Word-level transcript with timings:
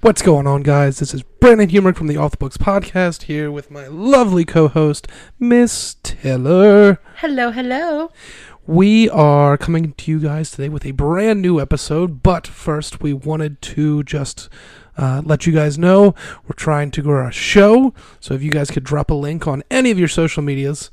What's 0.00 0.22
going 0.22 0.46
on, 0.46 0.62
guys? 0.62 1.00
This 1.00 1.12
is 1.12 1.24
Brandon 1.24 1.68
Humerick 1.68 1.96
from 1.96 2.06
the 2.06 2.16
Off 2.16 2.30
the 2.30 2.36
Books 2.36 2.56
podcast 2.56 3.22
here 3.22 3.50
with 3.50 3.68
my 3.68 3.88
lovely 3.88 4.44
co 4.44 4.68
host, 4.68 5.08
Miss 5.40 5.96
Taylor. 6.04 7.00
Hello, 7.16 7.50
hello. 7.50 8.12
We 8.64 9.10
are 9.10 9.58
coming 9.58 9.94
to 9.94 10.10
you 10.12 10.20
guys 10.20 10.52
today 10.52 10.68
with 10.68 10.86
a 10.86 10.92
brand 10.92 11.42
new 11.42 11.60
episode, 11.60 12.22
but 12.22 12.46
first, 12.46 13.02
we 13.02 13.12
wanted 13.12 13.60
to 13.62 14.04
just 14.04 14.48
uh, 14.96 15.20
let 15.24 15.48
you 15.48 15.52
guys 15.52 15.76
know 15.76 16.14
we're 16.44 16.54
trying 16.54 16.92
to 16.92 17.02
grow 17.02 17.24
our 17.24 17.32
show. 17.32 17.92
So 18.20 18.34
if 18.34 18.42
you 18.42 18.52
guys 18.52 18.70
could 18.70 18.84
drop 18.84 19.10
a 19.10 19.14
link 19.14 19.48
on 19.48 19.64
any 19.68 19.90
of 19.90 19.98
your 19.98 20.06
social 20.06 20.44
medias, 20.44 20.92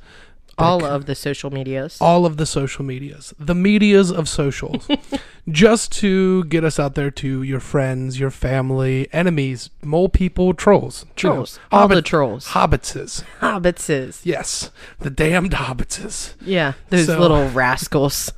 All 0.57 0.85
of 0.85 1.05
the 1.05 1.15
social 1.15 1.49
medias. 1.51 1.97
all 1.99 2.25
of 2.25 2.37
the 2.37 2.45
social 2.45 2.85
medias, 2.85 3.33
the 3.37 3.53
medias 3.55 4.09
of 4.11 4.29
socials, 4.29 4.87
just 5.49 5.91
to 5.93 6.45
get 6.45 6.63
us 6.63 6.79
out 6.79 6.95
there 6.95 7.11
to 7.11 7.43
your 7.43 7.59
friends, 7.59 8.19
your 8.19 8.31
family, 8.31 9.07
enemies, 9.11 9.69
mole 9.83 10.07
people, 10.09 10.53
trolls, 10.53 11.03
you 11.03 11.07
know, 11.29 11.35
Trolls. 11.35 11.59
All 11.71 11.87
the 11.89 12.01
trolls. 12.01 12.47
hobbitses. 12.49 13.23
Hobbitses. 13.41 14.21
Yes, 14.23 14.71
the 14.99 15.09
damned 15.09 15.51
hobbitses. 15.51 16.35
Yeah, 16.41 16.73
those 16.89 17.07
So- 17.07 17.19
little 17.19 17.49
rascals. 17.49 18.31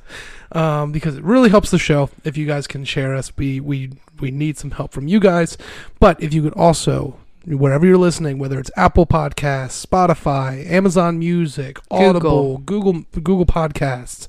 Um, 0.50 0.92
because 0.92 1.14
it 1.14 1.22
really 1.24 1.50
helps 1.50 1.70
the 1.70 1.78
show 1.78 2.08
if 2.24 2.38
you 2.38 2.46
guys 2.46 2.66
can 2.66 2.86
share 2.86 3.14
us. 3.14 3.30
We 3.36 3.60
we 3.60 3.92
we 4.18 4.30
need 4.30 4.56
some 4.56 4.70
help 4.70 4.92
from 4.92 5.06
you 5.06 5.20
guys, 5.20 5.58
but 6.00 6.20
if 6.22 6.32
you 6.32 6.42
could 6.42 6.54
also. 6.54 7.18
Wherever 7.46 7.86
you're 7.86 7.96
listening, 7.96 8.38
whether 8.38 8.58
it's 8.58 8.70
Apple 8.76 9.06
Podcasts, 9.06 9.84
Spotify, 9.86 10.68
Amazon 10.70 11.18
Music, 11.18 11.78
Audible, 11.90 12.58
Google 12.58 13.04
Google 13.12 13.46
Podcasts, 13.46 14.26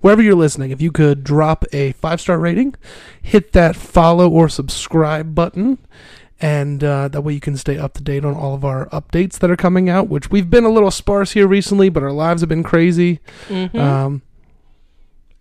wherever 0.00 0.22
you're 0.22 0.34
listening, 0.34 0.70
if 0.70 0.80
you 0.80 0.90
could 0.90 1.22
drop 1.22 1.64
a 1.72 1.92
five 1.92 2.20
star 2.20 2.38
rating, 2.38 2.74
hit 3.20 3.52
that 3.52 3.76
follow 3.76 4.28
or 4.30 4.48
subscribe 4.48 5.34
button, 5.34 5.78
and 6.40 6.82
uh, 6.82 7.08
that 7.08 7.20
way 7.22 7.34
you 7.34 7.40
can 7.40 7.56
stay 7.56 7.76
up 7.76 7.92
to 7.94 8.02
date 8.02 8.24
on 8.24 8.34
all 8.34 8.54
of 8.54 8.64
our 8.64 8.86
updates 8.90 9.38
that 9.40 9.50
are 9.50 9.56
coming 9.56 9.90
out. 9.90 10.08
Which 10.08 10.30
we've 10.30 10.48
been 10.48 10.64
a 10.64 10.70
little 10.70 10.90
sparse 10.90 11.32
here 11.32 11.46
recently, 11.48 11.88
but 11.90 12.02
our 12.02 12.12
lives 12.12 12.40
have 12.42 12.48
been 12.48 12.62
crazy. 12.62 13.18
Mhm. 13.48 13.74
Um, 13.78 14.22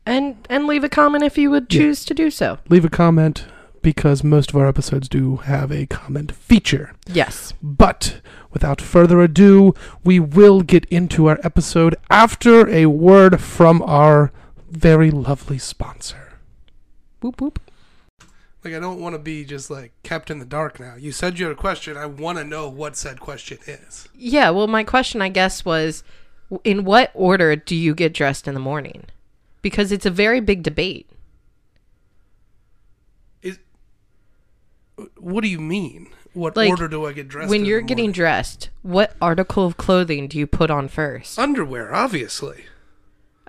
and 0.06 0.36
and 0.50 0.66
leave 0.68 0.84
a 0.84 0.90
comment 0.90 1.24
if 1.24 1.38
you 1.38 1.50
would 1.52 1.72
Yeah. 1.74 1.82
choose 1.82 2.04
to 2.06 2.14
do 2.14 2.30
so. 2.30 2.58
leave 2.68 2.84
a 2.84 2.90
comment 2.90 3.46
because 3.82 4.24
most 4.24 4.52
of 4.52 4.58
our 4.58 4.68
episodes 4.68 5.10
do 5.10 5.38
have 5.38 5.72
a 5.72 5.86
comment 5.86 6.32
feature. 6.32 6.94
Yes. 7.08 7.54
But 7.62 8.22
without 8.52 8.82
further 8.82 9.22
ado, 9.22 9.74
we 10.04 10.20
will 10.20 10.62
get 10.62 10.86
into 10.86 11.28
our 11.28 11.40
episode 11.44 11.96
after 12.10 12.70
a 12.70 12.86
word 12.88 13.42
from 13.42 13.82
our 13.84 14.32
very 14.70 15.12
lovely 15.12 15.58
sponsor. 15.58 16.40
Boop 17.22 17.36
boop. 17.36 17.58
Like, 18.64 18.76
I 18.76 18.80
don't 18.80 19.02
want 19.02 19.16
to 19.16 19.20
be 19.20 19.44
just 19.44 19.72
like 19.72 19.92
kept 20.04 20.30
in 20.30 20.38
the 20.38 20.46
dark 20.46 20.80
now. 20.80 20.96
You 20.96 21.12
said 21.12 21.40
you 21.40 21.46
had 21.46 21.54
a 21.54 21.60
question. 21.60 21.98
I 21.98 22.06
want 22.06 22.38
to 22.38 22.44
know 22.44 22.70
what 22.70 22.96
said 22.96 23.20
question 23.20 23.58
is. 23.66 24.08
Yeah. 24.16 24.52
Well, 24.52 24.68
my 24.68 24.84
question, 24.84 25.22
I 25.22 25.30
guess, 25.30 25.66
was, 25.66 26.04
in 26.64 26.84
what 26.84 27.12
order 27.16 27.56
do 27.56 27.76
you 27.76 27.96
get 27.96 28.14
dressed 28.14 28.48
in 28.48 28.54
the 28.54 28.60
morning? 28.60 29.06
Because 29.64 29.92
it's 29.92 30.06
a 30.06 30.12
very 30.12 30.40
big 30.40 30.62
debate. 30.62 31.10
Is 33.42 33.58
what 35.18 35.42
do 35.42 35.48
you 35.48 35.60
mean? 35.60 36.08
What 36.34 36.56
Like, 36.56 36.70
order 36.70 36.88
do 36.88 37.06
I 37.06 37.12
get 37.14 37.28
dressed? 37.28 37.50
when 37.50 37.66
you're 37.66 37.82
getting 37.82 38.12
dressed, 38.12 38.70
what 38.84 39.16
article 39.22 39.66
of 39.66 39.76
clothing 39.78 40.28
do 40.28 40.38
you 40.40 40.48
put 40.48 40.72
on 40.72 40.88
first? 40.88 41.38
underwear, 41.38 41.94
obviously. 41.94 42.66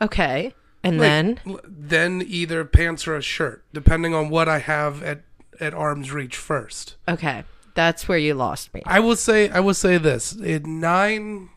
Okay. 0.00 0.55
And 0.84 0.98
Like, 0.98 1.06
then 1.08 1.41
then 1.64 2.25
either 2.27 2.64
pants 2.64 3.06
or 3.06 3.14
a 3.17 3.23
shirt, 3.23 3.62
depending 3.73 4.14
on 4.14 4.30
what 4.30 4.48
I 4.48 4.58
have 4.58 5.03
at 5.05 5.23
at 5.61 5.75
arm's 5.75 6.11
reach 6.12 6.34
first. 6.36 6.97
okay, 7.06 7.45
that's 7.75 8.08
where 8.08 8.19
you 8.19 8.34
lost 8.34 8.75
me. 8.75 8.83
I 8.84 8.98
will 8.98 9.14
say 9.14 9.48
I 9.50 9.61
will 9.61 9.75
say 9.75 9.97
this: 9.97 10.33
in 10.33 10.80
nine, 10.80 11.50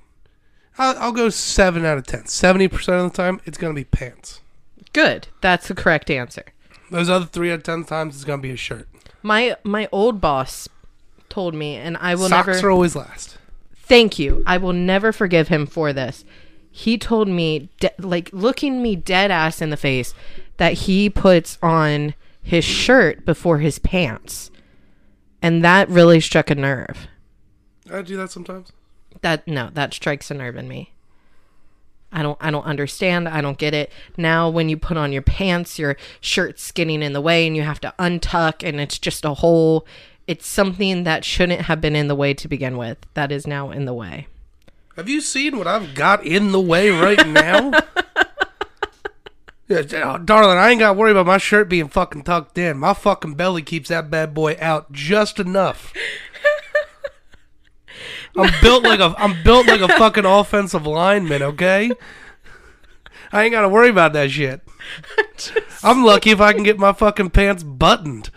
I'll, 0.77 0.95
I'll 0.99 1.11
go 1.11 1.29
seven 1.29 1.85
out 1.85 1.97
of 1.97 2.05
ten. 2.05 2.27
Seventy 2.27 2.67
percent 2.67 3.01
of 3.03 3.12
the 3.12 3.17
time, 3.17 3.41
it's 3.45 3.57
gonna 3.57 3.73
be 3.73 3.83
pants. 3.83 4.41
Good. 4.94 5.27
That's 5.41 5.67
the 5.69 5.73
correct 5.75 6.12
answer. 6.12 6.44
Those 6.91 7.09
other 7.09 7.25
three 7.25 7.51
out 7.51 7.56
of 7.56 7.63
ten 7.63 7.83
times, 7.83 8.13
it's 8.16 8.25
gonna 8.25 8.44
be 8.44 8.51
a 8.51 8.56
shirt. 8.56 8.88
My 9.25 9.58
my 9.63 9.90
old 9.91 10.22
boss 10.22 10.69
told 11.30 11.56
me, 11.56 11.78
and 11.78 11.97
I 11.97 12.13
will 12.13 12.30
Socks 12.30 12.46
never 12.46 12.68
are 12.68 12.69
always 12.69 12.96
last. 12.96 13.40
thank 13.75 14.19
you. 14.19 14.44
I 14.46 14.58
will 14.58 14.72
never 14.72 15.12
forgive 15.12 15.47
him 15.47 15.66
for 15.66 15.91
this. 15.91 16.24
He 16.69 17.00
told 17.00 17.28
me, 17.28 17.69
de- 17.80 17.90
like 17.97 18.30
looking 18.31 18.84
me 18.84 18.96
dead 18.96 19.31
ass 19.31 19.63
in 19.63 19.72
the 19.72 19.78
face, 19.78 20.13
that 20.58 20.74
he 20.74 21.09
puts 21.09 21.58
on 21.63 22.13
his 22.44 22.63
shirt 22.63 23.25
before 23.25 23.58
his 23.58 23.80
pants, 23.80 24.52
and 25.42 25.63
that 25.63 25.90
really 25.90 26.19
struck 26.19 26.52
a 26.52 26.56
nerve. 26.56 27.07
I 27.92 28.03
do 28.03 28.18
that 28.18 28.30
sometimes. 28.30 28.72
That 29.22 29.47
no, 29.47 29.72
that 29.74 29.92
strikes 29.92 30.30
a 30.30 30.36
nerve 30.36 30.56
in 30.56 30.68
me. 30.68 30.94
I 32.15 32.23
don't 32.23 32.37
I 32.39 32.49
don't 32.49 32.65
understand. 32.65 33.27
I 33.27 33.41
don't 33.41 33.57
get 33.57 33.73
it. 33.73 33.91
Now 34.17 34.49
when 34.49 34.69
you 34.69 34.77
put 34.77 34.95
on 34.95 35.11
your 35.11 35.21
pants, 35.21 35.77
your 35.77 35.97
shirt's 36.21 36.71
getting 36.71 37.03
in 37.03 37.13
the 37.13 37.21
way 37.21 37.45
and 37.45 37.55
you 37.55 37.63
have 37.63 37.81
to 37.81 37.93
untuck 37.99 38.67
and 38.67 38.79
it's 38.79 38.97
just 38.97 39.25
a 39.25 39.35
whole 39.35 39.85
it's 40.25 40.47
something 40.47 41.03
that 41.03 41.23
shouldn't 41.23 41.61
have 41.61 41.81
been 41.81 41.95
in 41.95 42.07
the 42.07 42.15
way 42.15 42.33
to 42.33 42.47
begin 42.47 42.77
with. 42.77 42.97
That 43.13 43.31
is 43.31 43.45
now 43.45 43.69
in 43.69 43.85
the 43.85 43.93
way. 43.93 44.27
Have 44.95 45.09
you 45.09 45.19
seen 45.19 45.57
what 45.57 45.67
I've 45.67 45.93
got 45.93 46.25
in 46.25 46.53
the 46.53 46.61
way 46.61 46.89
right 46.89 47.27
now? 47.27 47.71
yeah, 49.67 49.83
oh, 50.05 50.17
darling, 50.17 50.57
I 50.57 50.69
ain't 50.69 50.79
got 50.79 50.93
to 50.93 50.97
worry 50.97 51.11
about 51.11 51.25
my 51.25 51.37
shirt 51.37 51.67
being 51.67 51.89
fucking 51.89 52.23
tucked 52.23 52.57
in. 52.57 52.77
My 52.77 52.93
fucking 52.93 53.35
belly 53.35 53.61
keeps 53.61 53.89
that 53.89 54.09
bad 54.09 54.33
boy 54.33 54.57
out 54.61 54.93
just 54.93 55.37
enough. 55.37 55.93
I'm 58.38 58.51
built 58.62 58.84
like 58.84 59.00
a 59.00 59.16
I'm 59.18 59.41
built 59.44 59.68
like 59.68 59.81
a 59.81 59.88
fucking 59.88 60.25
offensive 60.25 60.85
lineman, 60.85 61.41
okay? 61.41 61.91
I 63.31 63.44
ain't 63.44 63.51
got 63.51 63.62
to 63.62 63.69
worry 63.69 63.90
about 63.90 64.13
that 64.13 64.31
shit. 64.31 64.62
I'm 65.84 66.03
lucky 66.03 66.31
if 66.31 66.40
I 66.40 66.53
can 66.53 66.63
get 66.63 66.78
my 66.78 66.94
fucking 66.94 67.31
pants 67.31 67.63
buttoned. 67.63 68.29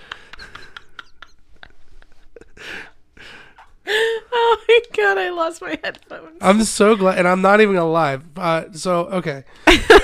Oh 3.90 4.64
my 4.68 4.80
god, 4.94 5.18
I 5.18 5.30
lost 5.30 5.62
my 5.62 5.78
headphones. 5.82 6.38
I'm 6.40 6.62
so 6.64 6.94
glad, 6.94 7.18
and 7.18 7.26
I'm 7.26 7.40
not 7.40 7.60
even 7.60 7.74
gonna. 7.76 8.22
Uh, 8.36 8.64
so 8.72 9.06
okay, 9.06 9.44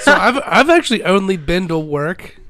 so 0.00 0.12
I've 0.12 0.40
I've 0.44 0.70
actually 0.70 1.04
only 1.04 1.36
been 1.36 1.68
to 1.68 1.78
work 1.78 2.40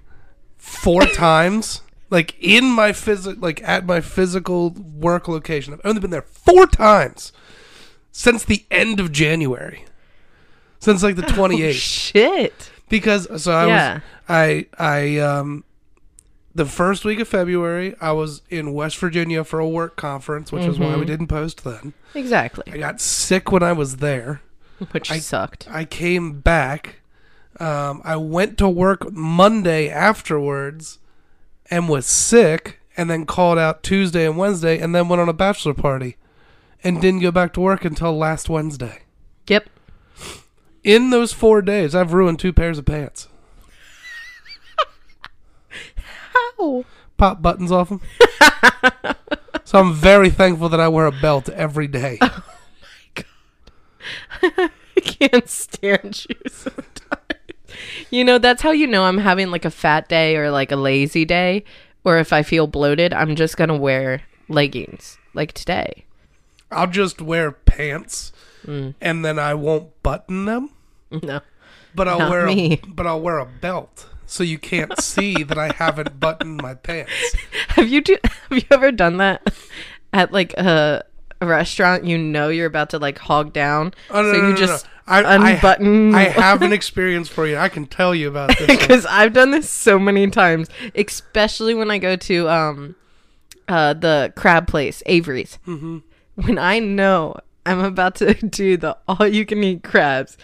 four 0.57 1.03
times, 1.15 1.83
like 2.11 2.35
in 2.41 2.65
my 2.71 2.93
physical, 2.93 3.41
like 3.41 3.63
at 3.63 3.87
my 3.87 4.01
physical 4.01 4.71
work 4.71 5.29
location. 5.29 5.73
I've 5.75 5.81
only 5.85 6.01
been 6.01 6.11
there 6.11 6.23
four 6.23 6.67
times 6.67 7.33
since 8.13 8.45
the 8.45 8.65
end 8.71 9.01
of 9.01 9.11
January, 9.13 9.85
since 10.79 11.03
like 11.03 11.17
the 11.17 11.23
28th. 11.39 11.73
Shit. 11.73 12.71
because 12.89 13.43
so 13.43 13.53
I 13.53 13.67
Yeah. 13.67 13.95
was 13.95 14.03
I 14.29 14.67
I 14.79 15.19
um 15.19 15.65
the 16.55 16.65
first 16.67 17.05
week 17.05 17.19
of 17.19 17.27
February 17.27 17.97
I 18.01 18.13
was 18.13 18.43
in 18.49 18.73
West 18.75 18.97
Virginia 18.99 19.43
for 19.45 19.59
a 19.59 19.69
work 19.69 19.97
conference, 19.97 20.53
which 20.53 20.65
is 20.67 20.79
why 20.79 20.97
we 20.97 21.05
didn't 21.05 21.27
post 21.27 21.65
then. 21.65 21.95
Exactly. 22.15 22.65
I 22.73 22.77
got 22.79 23.01
sick 23.01 23.51
when 23.51 23.63
I 23.65 23.73
was 23.73 23.97
there. 23.97 24.41
Which 24.93 25.11
I, 25.11 25.19
sucked. 25.19 25.67
I 25.71 25.85
came 25.85 26.41
back. 26.41 27.01
Um, 27.61 28.03
I 28.05 28.17
went 28.17 28.59
to 28.59 28.69
work 28.69 29.11
Monday 29.13 29.89
afterwards 29.89 30.99
and 31.71 31.89
was 31.89 32.07
sick, 32.07 32.81
and 32.97 33.11
then 33.11 33.27
called 33.27 33.59
out 33.59 33.83
Tuesday 33.83 34.27
and 34.27 34.37
Wednesday, 34.37 34.79
and 34.79 34.95
then 34.95 35.09
went 35.09 35.21
on 35.21 35.29
a 35.29 35.33
bachelor 35.33 35.75
party 35.75 36.17
and 36.85 37.01
didn't 37.01 37.21
go 37.21 37.31
back 37.31 37.55
to 37.55 37.61
work 37.61 37.85
until 37.85 38.17
last 38.17 38.51
Wednesday. 38.51 39.01
Yep. 39.49 39.69
In 40.85 41.09
those 41.09 41.33
four 41.33 41.63
days, 41.63 41.95
I've 41.95 42.13
ruined 42.13 42.39
two 42.39 42.53
pairs 42.53 42.79
of 42.79 42.85
pants. 42.85 43.29
How? 46.35 46.85
Pop 47.17 47.41
buttons 47.41 47.73
off 47.73 47.89
them. 47.89 48.03
so 49.65 49.79
I'm 49.79 49.95
very 49.95 50.29
thankful 50.29 50.69
that 50.69 50.81
I 50.81 50.89
wear 50.89 51.07
a 51.07 51.13
belt 51.13 51.49
every 51.49 51.89
day. 51.89 52.19
Oh 52.21 52.45
my 52.83 53.23
god! 54.53 54.71
I 54.97 55.01
can't 55.01 55.49
stand 55.49 56.27
you 56.29 56.37
sometimes. 56.49 57.24
You 58.11 58.25
know, 58.25 58.39
that's 58.39 58.63
how 58.63 58.71
you 58.71 58.87
know 58.87 59.05
I'm 59.05 59.19
having 59.19 59.51
like 59.51 59.65
a 59.65 59.71
fat 59.71 60.09
day 60.09 60.37
or 60.37 60.51
like 60.51 60.73
a 60.73 60.77
lazy 60.77 61.25
day. 61.25 61.65
Or 62.05 62.19
if 62.19 62.33
I 62.33 62.43
feel 62.43 62.67
bloated, 62.67 63.15
I'm 63.15 63.35
just 63.35 63.57
going 63.57 63.69
to 63.69 63.77
wear 63.77 64.23
leggings 64.49 65.19
like 65.33 65.53
today. 65.53 66.05
I'll 66.71 66.87
just 66.87 67.23
wear 67.23 67.53
pants, 67.53 68.33
mm. 68.67 68.95
and 69.01 69.25
then 69.25 69.39
I 69.39 69.55
won't 69.55 70.03
button 70.03 70.45
them. 70.45 70.71
No. 71.23 71.41
But 71.95 72.09
I'll 72.09 72.29
wear 72.29 72.47
me. 72.47 72.81
a, 72.83 72.87
but 72.89 73.07
I'll 73.07 73.21
wear 73.21 73.39
a 73.39 73.47
belt 73.47 74.09
so 74.27 74.43
you 74.43 74.59
can't 74.59 75.01
see 75.01 75.43
that 75.45 75.59
I 75.59 75.73
haven't 75.73 76.19
buttoned 76.19 76.61
my 76.61 76.75
pants. 76.75 77.13
Have 77.69 77.89
you 77.89 78.01
do, 78.01 78.19
have 78.25 78.59
you 78.59 78.65
ever 78.71 78.91
done 78.91 79.19
that 79.19 79.55
at 80.13 80.33
like 80.33 80.55
a, 80.55 81.05
a 81.41 81.47
restaurant? 81.47 82.05
You 82.05 82.19
know 82.19 82.49
you're 82.49 82.67
about 82.67 82.91
to 82.91 82.99
like 82.99 83.19
hog 83.19 83.53
down, 83.53 83.95
Oh, 84.11 84.23
no, 84.23 84.33
so 84.33 84.41
no, 84.41 84.47
you 84.49 84.55
no, 84.55 84.57
just. 84.57 84.87
I, 85.07 85.23
I- 85.23 85.53
unbutton. 85.53 86.15
I, 86.15 86.23
have 86.25 86.63
an 86.63 86.73
experience 86.73 87.29
for 87.29 87.47
you. 87.47 87.57
I 87.57 87.69
can 87.69 87.87
tell 87.87 88.15
you 88.15 88.29
about 88.29 88.57
this. 88.57 88.67
because 88.81 89.07
I've 89.07 89.33
done 89.33 89.51
this 89.51 89.69
so 89.69 89.99
many 89.99 90.29
times, 90.31 90.69
especially 90.95 91.75
when 91.75 91.91
I 91.91 91.99
go 91.99 92.17
to 92.17 92.49
um 92.49 92.97
uh, 93.69 93.95
the 93.95 94.33
crab 94.37 94.67
place, 94.67 95.03
Avery's. 95.07 95.59
Mm-hmm. 95.67 95.99
When 96.37 96.59
I 96.59 96.79
know 96.79 97.37
I'm 97.67 97.81
about 97.81 98.17
to 98.17 98.35
do 98.49 98.77
the 98.77 98.97
all 99.09 99.27
you 99.27 99.47
can 99.47 99.63
eat 99.63 99.83
crabs, 99.83 100.37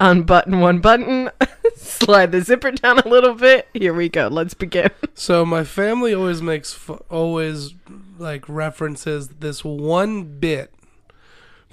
unbutton 0.00 0.60
one 0.60 0.80
button, 0.80 1.30
slide 1.76 2.32
the 2.32 2.40
zipper 2.40 2.72
down 2.72 2.98
a 2.98 3.08
little 3.08 3.34
bit. 3.34 3.68
Here 3.74 3.94
we 3.94 4.08
go. 4.08 4.28
Let's 4.28 4.54
begin. 4.54 4.90
So 5.14 5.44
my 5.44 5.64
family 5.64 6.14
always 6.14 6.42
makes 6.42 6.72
fu- 6.72 7.04
always 7.10 7.74
like 8.18 8.48
references 8.48 9.28
this 9.28 9.64
one 9.64 10.24
bit 10.38 10.72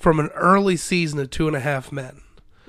from 0.04 0.20
an 0.20 0.28
early 0.36 0.76
season 0.76 1.18
of 1.20 1.30
Two 1.30 1.48
and 1.48 1.56
a 1.56 1.62
Half 1.62 1.90
Men, 1.94 2.20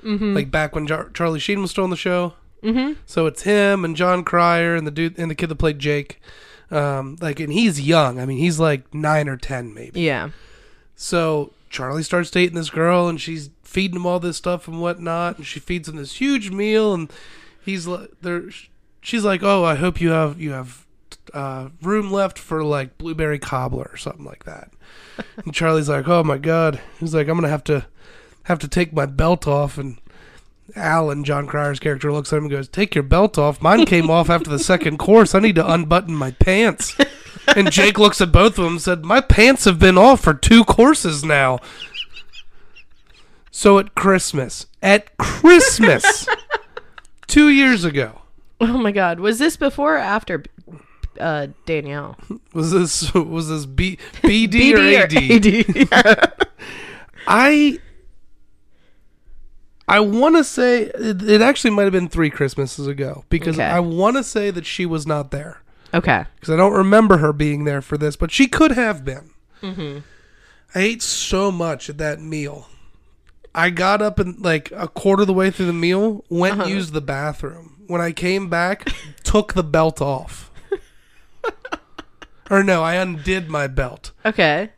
mm-hmm. 0.01 0.33
like 0.33 0.49
back 0.49 0.73
when 0.73 0.87
Jar- 0.87 1.09
Charlie 1.09 1.41
Sheen 1.41 1.61
was 1.61 1.69
still 1.69 1.83
on 1.83 1.89
the 1.89 1.97
show. 1.97 2.33
Mm-hmm. 2.63 2.93
So 3.05 3.25
it's 3.25 3.41
him 3.41 3.83
and 3.83 3.93
Jon 3.93 4.23
Cryer 4.23 4.73
and 4.73 4.87
the 4.87 4.91
dude 4.91 5.19
and 5.19 5.29
the 5.29 5.35
kid 5.35 5.47
that 5.47 5.55
played 5.55 5.77
Jake. 5.77 6.21
Um, 6.71 7.17
like, 7.19 7.41
and 7.41 7.51
he's 7.51 7.81
young. 7.81 8.21
I 8.21 8.25
mean, 8.25 8.37
he's 8.37 8.57
like 8.57 8.91
nine 8.93 9.27
or 9.27 9.35
ten, 9.35 9.73
maybe. 9.73 9.99
Yeah. 9.99 10.29
So 10.95 11.51
Charlie 11.69 12.03
starts 12.03 12.31
dating 12.31 12.55
this 12.55 12.69
girl, 12.69 13.09
and 13.09 13.19
she's 13.19 13.49
feeding 13.63 13.97
him 13.97 14.05
all 14.05 14.21
this 14.21 14.37
stuff 14.37 14.69
and 14.69 14.79
whatnot, 14.79 15.35
and 15.35 15.45
she 15.45 15.59
feeds 15.59 15.89
him 15.89 15.97
this 15.97 16.13
huge 16.13 16.51
meal, 16.51 16.93
and 16.93 17.11
he's 17.65 17.85
like, 17.85 18.11
there. 18.21 18.45
She's 19.01 19.25
like, 19.25 19.43
"Oh, 19.43 19.65
I 19.65 19.75
hope 19.75 19.99
you 19.99 20.11
have 20.11 20.39
you 20.39 20.51
have 20.51 20.85
uh, 21.33 21.67
room 21.81 22.11
left 22.11 22.39
for 22.39 22.63
like 22.63 22.97
blueberry 22.97 23.39
cobbler 23.39 23.89
or 23.91 23.97
something 23.97 24.23
like 24.23 24.45
that." 24.45 24.71
And 25.37 25.53
Charlie's 25.53 25.89
like, 25.89 26.07
"Oh 26.07 26.23
my 26.23 26.37
god!" 26.37 26.79
He's 26.99 27.13
like, 27.13 27.27
"I'm 27.27 27.35
gonna 27.35 27.49
have 27.49 27.63
to 27.65 27.85
have 28.43 28.59
to 28.59 28.67
take 28.67 28.93
my 28.93 29.05
belt 29.05 29.47
off." 29.47 29.77
And 29.77 29.97
Alan, 30.75 31.23
Jon 31.23 31.47
Cryer's 31.47 31.79
character, 31.79 32.11
looks 32.11 32.33
at 32.33 32.37
him 32.37 32.43
and 32.45 32.51
goes, 32.51 32.67
"Take 32.67 32.95
your 32.95 33.03
belt 33.03 33.37
off. 33.37 33.61
Mine 33.61 33.85
came 33.85 34.09
off 34.09 34.29
after 34.29 34.49
the 34.49 34.59
second 34.59 34.97
course. 34.97 35.35
I 35.35 35.39
need 35.39 35.55
to 35.55 35.71
unbutton 35.71 36.15
my 36.15 36.31
pants." 36.31 36.95
And 37.55 37.71
Jake 37.71 37.99
looks 37.99 38.21
at 38.21 38.31
both 38.31 38.57
of 38.57 38.63
them 38.63 38.73
and 38.73 38.81
said, 38.81 39.05
My 39.05 39.21
pants 39.21 39.65
have 39.65 39.77
been 39.77 39.97
off 39.97 40.21
for 40.21 40.33
two 40.33 40.63
courses 40.63 41.23
now. 41.23 41.59
So 43.51 43.77
at 43.79 43.95
Christmas, 43.95 44.65
at 44.81 45.15
Christmas, 45.17 46.27
two 47.27 47.49
years 47.49 47.83
ago, 47.85 48.21
Oh 48.61 48.77
my 48.77 48.91
God. 48.91 49.19
Was 49.19 49.37
this 49.37 49.57
before 49.57 49.95
or 49.95 49.99
after 49.99 50.43
uh, 51.19 51.47
Danielle? 51.65 52.17
was 52.53 52.71
this 52.71 53.13
was 53.13 53.49
this 53.49 53.65
B, 53.65 53.97
BD, 54.23 54.73
or 54.73 55.91
AD? 55.91 55.91
AD? 55.93 56.45
I 57.27 57.79
I 59.87 59.99
want 59.99 60.35
to 60.35 60.43
say 60.43 60.83
it, 60.83 61.21
it 61.21 61.41
actually 61.41 61.71
might 61.71 61.83
have 61.83 61.91
been 61.91 62.09
three 62.09 62.29
Christmases 62.29 62.87
ago 62.87 63.23
because 63.29 63.57
Okay. 63.57 63.67
I 63.67 63.79
want 63.79 64.17
to 64.17 64.23
say 64.23 64.49
that 64.51 64.65
she 64.65 64.85
was 64.85 65.05
not 65.05 65.31
there. 65.31 65.61
okay. 65.93 66.25
because 66.35 66.53
I 66.53 66.57
don't 66.57 66.73
remember 66.73 67.17
her 67.17 67.31
being 67.33 67.65
there 67.65 67.81
for 67.81 67.97
this, 67.97 68.15
but 68.15 68.31
she 68.31 68.47
could 68.47 68.71
have 68.71 69.03
been. 69.05 69.31
I 69.63 70.79
ate 70.79 71.01
so 71.01 71.51
much 71.51 71.89
at 71.89 71.97
that 71.97 72.19
meal. 72.19 72.67
I 73.55 73.69
got 73.71 74.01
up 74.01 74.19
and 74.19 74.39
like 74.43 74.71
a 74.75 74.87
quarter 74.87 75.21
of 75.21 75.27
the 75.27 75.33
way 75.33 75.49
through 75.49 75.65
the 75.67 75.73
meal, 75.73 76.23
went 76.29 76.61
and 76.61 76.69
used 76.69 76.93
the 76.93 77.01
bathroom. 77.01 77.83
When 77.87 77.99
I 78.01 78.11
came 78.11 78.47
back, 78.49 78.87
took 79.23 79.53
the 79.53 79.63
belt 79.63 80.01
off. 80.01 80.44
Or 82.49 82.63
no, 82.63 82.83
I 82.83 82.95
undid 82.95 83.49
my 83.49 83.67
belt. 83.67 84.11
Okay. 84.23 84.71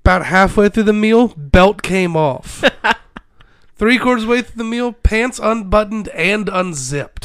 About 0.00 0.26
halfway 0.26 0.68
through 0.68 0.84
the 0.84 0.92
meal, 0.92 1.28
belt 1.36 1.82
came 1.82 2.16
off. 2.16 2.64
Three 3.76 3.98
quarters 3.98 4.26
way 4.26 4.42
through 4.42 4.58
the 4.58 4.64
meal, 4.64 4.92
pants 4.92 5.38
unbuttoned 5.38 6.08
and 6.08 6.48
unzipped. 6.48 7.17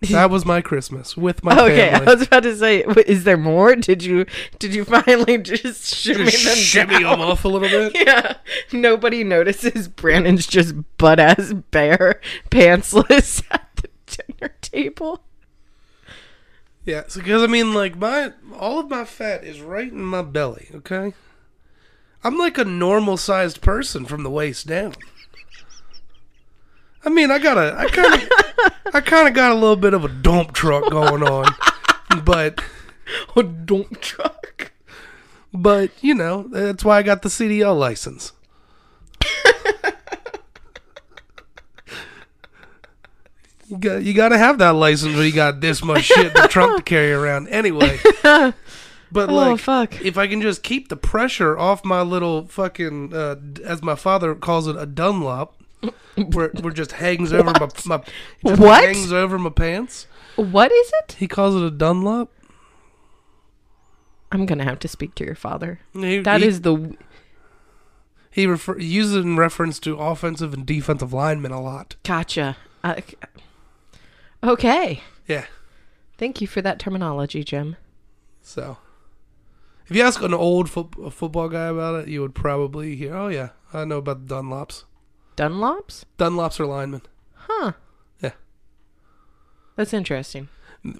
That 0.00 0.30
was 0.30 0.44
my 0.44 0.60
Christmas 0.60 1.16
with 1.16 1.42
my 1.42 1.58
Okay, 1.60 1.90
I 1.90 1.98
was 2.04 2.22
about 2.22 2.44
to 2.44 2.56
say, 2.56 2.84
is 3.06 3.24
there 3.24 3.36
more? 3.36 3.74
Did 3.74 4.04
you 4.04 4.26
did 4.60 4.72
you 4.72 4.84
finally 4.84 5.38
just 5.42 5.92
shimmy 5.92 6.30
Just 6.30 6.44
them 6.44 6.54
shimmy 6.56 7.00
down? 7.00 7.18
them 7.18 7.20
off 7.20 7.44
a 7.44 7.48
little 7.48 7.68
bit. 7.68 7.92
Yeah, 8.06 8.36
nobody 8.72 9.24
notices 9.24 9.88
Brandon's 9.88 10.46
just 10.46 10.74
butt 10.98 11.18
ass 11.18 11.52
bare, 11.72 12.20
pantsless 12.50 13.42
at 13.50 13.68
the 13.76 13.88
dinner 14.06 14.54
table. 14.60 15.24
Yeah, 16.84 17.02
because 17.12 17.42
I 17.42 17.48
mean, 17.48 17.74
like 17.74 17.96
my 17.96 18.32
all 18.56 18.78
of 18.78 18.88
my 18.88 19.04
fat 19.04 19.42
is 19.42 19.60
right 19.60 19.90
in 19.90 20.00
my 20.04 20.22
belly. 20.22 20.68
Okay, 20.76 21.12
I'm 22.22 22.38
like 22.38 22.56
a 22.56 22.64
normal 22.64 23.16
sized 23.16 23.60
person 23.60 24.04
from 24.04 24.22
the 24.22 24.30
waist 24.30 24.68
down. 24.68 24.94
I 27.08 27.10
mean, 27.10 27.30
I 27.30 27.38
got 27.38 27.56
a, 27.56 27.74
I 27.74 27.88
kind 27.88 28.22
of, 28.22 28.28
I 28.94 29.00
kind 29.00 29.26
of 29.28 29.32
got 29.32 29.50
a 29.50 29.54
little 29.54 29.76
bit 29.76 29.94
of 29.94 30.04
a 30.04 30.08
dump 30.08 30.52
truck 30.52 30.90
going 30.90 31.22
on, 31.22 31.46
but, 32.22 32.60
A 33.36 33.42
dump 33.42 33.98
truck. 34.02 34.72
but 35.54 35.90
you 36.04 36.14
know, 36.14 36.42
that's 36.48 36.84
why 36.84 36.98
I 36.98 37.02
got 37.02 37.22
the 37.22 37.30
CDL 37.30 37.78
license. 37.78 38.32
You 43.68 43.76
got, 43.76 44.02
you 44.02 44.14
got 44.14 44.30
to 44.30 44.38
have 44.38 44.58
that 44.58 44.70
license 44.74 45.14
when 45.14 45.26
you 45.26 45.32
got 45.32 45.60
this 45.60 45.84
much 45.84 46.04
shit 46.04 46.28
in 46.28 46.32
the 46.32 46.48
trunk 46.48 46.78
to 46.78 46.82
carry 46.82 47.12
around. 47.12 47.48
Anyway, 47.48 47.98
but 48.22 48.54
Oh 49.28 49.34
like, 49.34 49.60
fuck. 49.60 50.00
if 50.00 50.16
I 50.16 50.26
can 50.26 50.40
just 50.40 50.62
keep 50.62 50.88
the 50.88 50.96
pressure 50.96 51.58
off 51.58 51.84
my 51.84 52.00
little 52.00 52.46
fucking, 52.46 53.12
uh, 53.12 53.36
as 53.62 53.82
my 53.82 53.94
father 53.94 54.34
calls 54.34 54.66
it, 54.68 54.76
a 54.76 54.86
Dunlop, 54.86 55.57
where, 56.32 56.48
where 56.48 56.72
it 56.72 56.74
just 56.74 56.92
hangs 56.92 57.32
over 57.32 57.50
my, 57.52 57.68
my 57.86 58.02
What? 58.54 58.84
hangs 58.84 59.12
over 59.12 59.38
my 59.38 59.50
pants. 59.50 60.06
What 60.36 60.70
is 60.72 60.92
it? 61.02 61.12
He 61.18 61.26
calls 61.28 61.54
it 61.56 61.62
a 61.62 61.70
Dunlop. 61.70 62.32
I'm 64.30 64.44
gonna 64.46 64.64
have 64.64 64.78
to 64.80 64.88
speak 64.88 65.14
to 65.16 65.24
your 65.24 65.34
father. 65.34 65.80
He, 65.94 66.18
That 66.20 66.40
he, 66.42 66.46
is 66.48 66.60
the 66.62 66.94
he 68.30 68.46
refer, 68.46 68.78
uses 68.78 69.16
it 69.16 69.20
in 69.20 69.36
reference 69.36 69.78
to 69.80 69.96
offensive 69.96 70.52
and 70.52 70.66
defensive 70.66 71.12
linemen 71.12 71.50
a 71.52 71.60
lot. 71.62 71.96
gotcha. 72.04 72.56
Uh, 72.84 73.00
okay, 74.44 75.02
Yeah. 75.26 75.46
thank 76.18 76.40
you 76.40 76.46
for 76.46 76.60
that 76.62 76.78
terminology, 76.78 77.42
Jim. 77.42 77.76
So, 78.42 78.78
if 79.88 79.96
you 79.96 80.02
ask 80.02 80.22
an 80.22 80.34
old 80.34 80.70
a 81.02 81.10
football 81.10 81.48
guy 81.48 81.66
about 81.66 82.02
it, 82.02 82.08
you 82.08 82.20
would 82.20 82.34
probably 82.34 82.94
hear, 82.96 83.14
"Oh 83.16 83.28
yeah, 83.28 83.50
I 83.72 83.84
know 83.84 83.98
about 83.98 84.26
the 84.28 84.34
Dunlops. 84.36 84.84
Dunlops? 85.38 86.04
Dunlops 86.18 86.58
are 86.60 86.66
linemen." 86.66 87.02
Huh. 87.34 87.72
Yeah. 88.20 88.32
That's 89.76 89.94
interesting. 89.94 90.48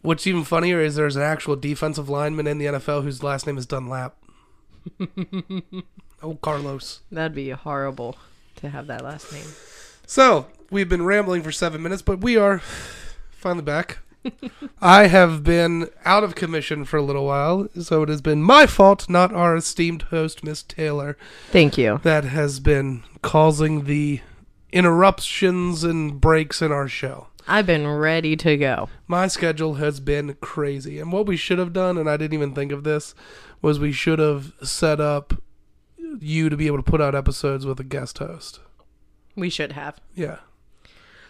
What's 0.03 0.27
even 0.27 0.45
funnier 0.45 0.81
is 0.81 0.95
there's 0.95 1.17
an 1.17 1.23
actual 1.23 1.57
defensive 1.57 2.09
lineman 2.09 2.47
in 2.47 2.59
the 2.59 2.67
NFL 2.67 3.03
whose 3.03 3.23
last 3.23 3.47
name 3.47 3.59
is 3.59 3.67
Dunlap. 3.67 4.17
oh, 6.23 6.35
Carlos. 6.41 7.01
That'd 7.11 7.35
be 7.35 7.51
horrible 7.51 8.17
to 8.57 8.71
have 8.71 8.87
that 8.89 9.05
last 9.05 9.33
name. 9.33 9.47
So 10.07 10.47
we've 10.71 10.89
been 10.89 11.05
rambling 11.05 11.43
for 11.43 11.53
seven 11.53 11.83
minutes, 11.83 12.03
but 12.03 12.21
we 12.21 12.37
are 12.37 12.61
finally 13.31 13.63
back. 13.65 13.99
I 14.81 15.07
have 15.07 15.45
been 15.45 15.89
out 16.05 16.25
of 16.25 16.35
commission 16.35 16.85
for 16.85 16.97
a 16.97 17.03
little 17.03 17.25
while, 17.27 17.69
so 17.81 18.03
it 18.03 18.09
has 18.09 18.21
been 18.21 18.43
my 18.43 18.67
fault, 18.67 19.09
not 19.09 19.33
our 19.33 19.57
esteemed 19.57 20.03
host, 20.03 20.43
Miss 20.43 20.63
Taylor, 20.63 21.17
Thank 21.51 21.79
you. 21.79 22.01
that 22.03 22.25
has 22.25 22.59
been 22.59 23.05
causing 23.23 23.85
the 23.85 24.21
interruptions 24.73 25.85
and 25.85 26.21
breaks 26.21 26.61
in 26.63 26.73
our 26.73 26.89
show. 26.89 27.29
I've 27.47 27.67
been 27.67 27.87
ready 27.87 28.37
to 28.37 28.57
go. 28.57 28.89
My 29.07 29.27
schedule 29.27 29.75
has 29.75 30.01
been 30.01 30.35
crazy, 30.41 30.99
and 30.99 31.11
what 31.13 31.27
we 31.27 31.37
should 31.37 31.59
have 31.59 31.73
done, 31.73 31.97
and 31.97 32.09
I 32.09 32.17
didn't 32.19 32.35
even 32.35 32.55
think 32.55 32.73
of 32.73 32.85
this, 32.85 33.15
was 33.63 33.79
we 33.79 33.93
should 33.93 34.19
have 34.19 34.53
set 34.63 35.01
up 35.01 35.33
you 36.21 36.49
to 36.51 36.57
be 36.57 36.67
able 36.67 36.77
to 36.77 36.83
put 36.83 37.01
out 37.01 37.15
episodes 37.15 37.65
with 37.65 37.81
a 37.81 37.85
guest 37.85 38.19
host. 38.19 38.61
We 39.35 39.49
should 39.51 39.73
have. 39.73 39.99
Yeah, 40.15 40.39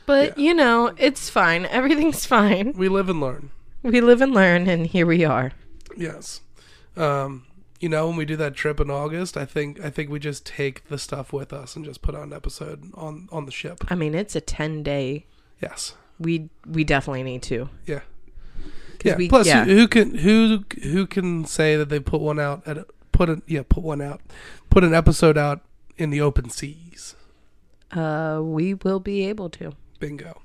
But, 0.06 0.38
you 0.38 0.54
know, 0.54 0.92
it's 0.98 1.30
fine. 1.30 1.66
Everything's 1.70 2.24
fine. 2.26 2.72
we 2.76 2.88
live 2.88 3.08
and 3.08 3.20
learn. 3.20 3.50
We 3.82 4.00
live 4.00 4.20
and 4.20 4.32
learn, 4.34 4.68
and 4.68 4.86
here 4.86 5.06
we 5.06 5.24
are. 5.24 5.52
Yes. 5.96 6.40
Um, 6.96 7.46
you 7.80 7.88
know, 7.88 8.08
when 8.08 8.16
we 8.16 8.24
do 8.24 8.36
that 8.36 8.54
trip 8.54 8.80
in 8.80 8.90
August, 8.90 9.36
I 9.36 9.44
think 9.44 9.80
I 9.84 9.90
think 9.90 10.10
we 10.10 10.18
just 10.18 10.44
take 10.44 10.88
the 10.88 10.98
stuff 10.98 11.32
with 11.32 11.52
us 11.52 11.76
and 11.76 11.84
just 11.84 12.02
put 12.02 12.14
out 12.14 12.22
an 12.24 12.32
episode 12.32 12.90
on 12.94 13.28
on 13.30 13.44
the 13.46 13.52
ship. 13.52 13.84
I 13.88 13.94
mean, 13.94 14.14
it's 14.14 14.34
a 14.36 14.40
10 14.40 14.82
day. 14.82 15.26
Yes. 15.62 15.94
We 16.18 16.50
we 16.66 16.84
definitely 16.84 17.22
need 17.22 17.42
to. 17.44 17.68
Yeah. 17.86 18.00
Yeah. 19.04 19.16
we- 19.16 19.28
Plus, 19.28 19.46
yeah. 19.46 19.64
Who, 19.64 19.74
who 19.76 19.88
can 19.88 20.14
who 20.16 20.64
who 20.82 21.06
can 21.06 21.44
say 21.44 21.76
that 21.76 21.88
they 21.88 22.00
put 22.00 22.20
one 22.20 22.40
out 22.40 22.66
at 22.66 22.78
a, 22.78 22.86
put 23.12 23.30
a 23.30 23.42
yeah 23.46 23.62
put 23.68 23.84
one 23.84 24.00
out 24.00 24.20
put 24.70 24.82
an 24.84 24.92
episode 24.94 25.38
out 25.38 25.60
in 25.96 26.10
the 26.10 26.20
open 26.20 26.50
seas? 26.50 27.14
Uh, 27.92 28.40
we 28.42 28.74
will 28.74 29.00
be 29.00 29.24
able 29.26 29.48
to. 29.50 29.72
Bingo. 29.98 30.42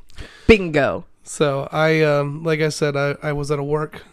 Bingo. 0.48 1.06
So 1.24 1.68
I 1.72 2.02
um 2.04 2.44
like 2.44 2.60
I 2.62 2.70
said 2.70 2.96
I, 2.96 3.16
I 3.24 3.34
was 3.34 3.50
at 3.50 3.58
a 3.60 3.64
work. 3.64 4.04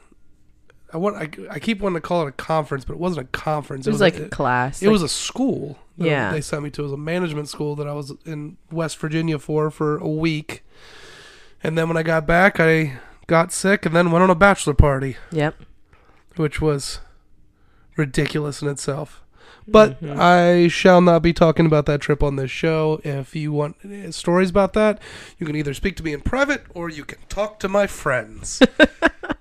I 0.93 0.97
want 0.97 1.17
I, 1.17 1.29
I 1.51 1.59
keep 1.59 1.81
wanting 1.81 1.97
to 1.97 2.01
call 2.01 2.27
it 2.27 2.29
a 2.29 2.33
conference, 2.33 2.85
but 2.85 2.95
it 2.95 2.99
wasn't 2.99 3.27
a 3.27 3.31
conference. 3.31 3.87
It 3.87 3.91
was 3.91 4.01
like 4.01 4.17
a 4.17 4.25
it, 4.25 4.31
class. 4.31 4.83
it 4.83 4.89
was 4.89 5.03
a 5.03 5.09
school. 5.09 5.79
that 5.99 6.07
Yeah. 6.07 6.33
they 6.33 6.41
sent 6.41 6.63
me 6.63 6.71
to. 6.71 6.81
It 6.83 6.85
was 6.85 6.93
a 6.93 6.97
management 6.97 7.49
school 7.49 7.77
that 7.77 7.87
I 7.87 7.93
was 7.93 8.13
in 8.25 8.57
West 8.71 8.99
Virginia 8.99 9.39
for 9.39 9.71
for 9.71 9.99
a 9.99 10.09
week, 10.09 10.65
And 11.63 11.77
then 11.77 11.89
when 11.89 11.97
I 11.97 12.03
got 12.03 12.27
back, 12.27 12.59
I 12.59 12.99
got 13.27 13.53
sick 13.53 13.87
and 13.87 13.95
then 13.95 14.11
went 14.11 14.23
on 14.23 14.31
a 14.31 14.35
bachelor 14.35 14.75
party, 14.75 15.17
Yep. 15.31 15.55
which 16.37 16.61
was 16.61 17.01
ridiculous 17.97 18.63
in 18.63 18.69
itself. 18.69 19.23
But 19.69 20.01
mm-hmm. 20.03 20.19
I 20.19 20.67
shall 20.69 21.01
not 21.01 21.23
be 21.23 21.33
talking 21.33 21.67
about 21.67 21.87
that 21.87 22.01
trip 22.01 22.23
on 22.23 22.35
this 22.37 22.51
show. 22.51 23.01
If 23.05 23.37
you 23.37 23.53
want 23.53 23.77
stories 24.11 24.51
about 24.51 24.73
that, 24.73 25.01
you 25.39 25.47
can 25.47 25.55
either 25.55 25.75
speak 25.75 25.97
to 25.97 26.03
me 26.03 26.13
in 26.13 26.23
private 26.23 26.65
or 26.75 26.89
you 26.89 27.05
can 27.05 27.19
talk 27.29 27.61
to 27.61 27.69
my 27.69 27.87
friends. 27.87 28.61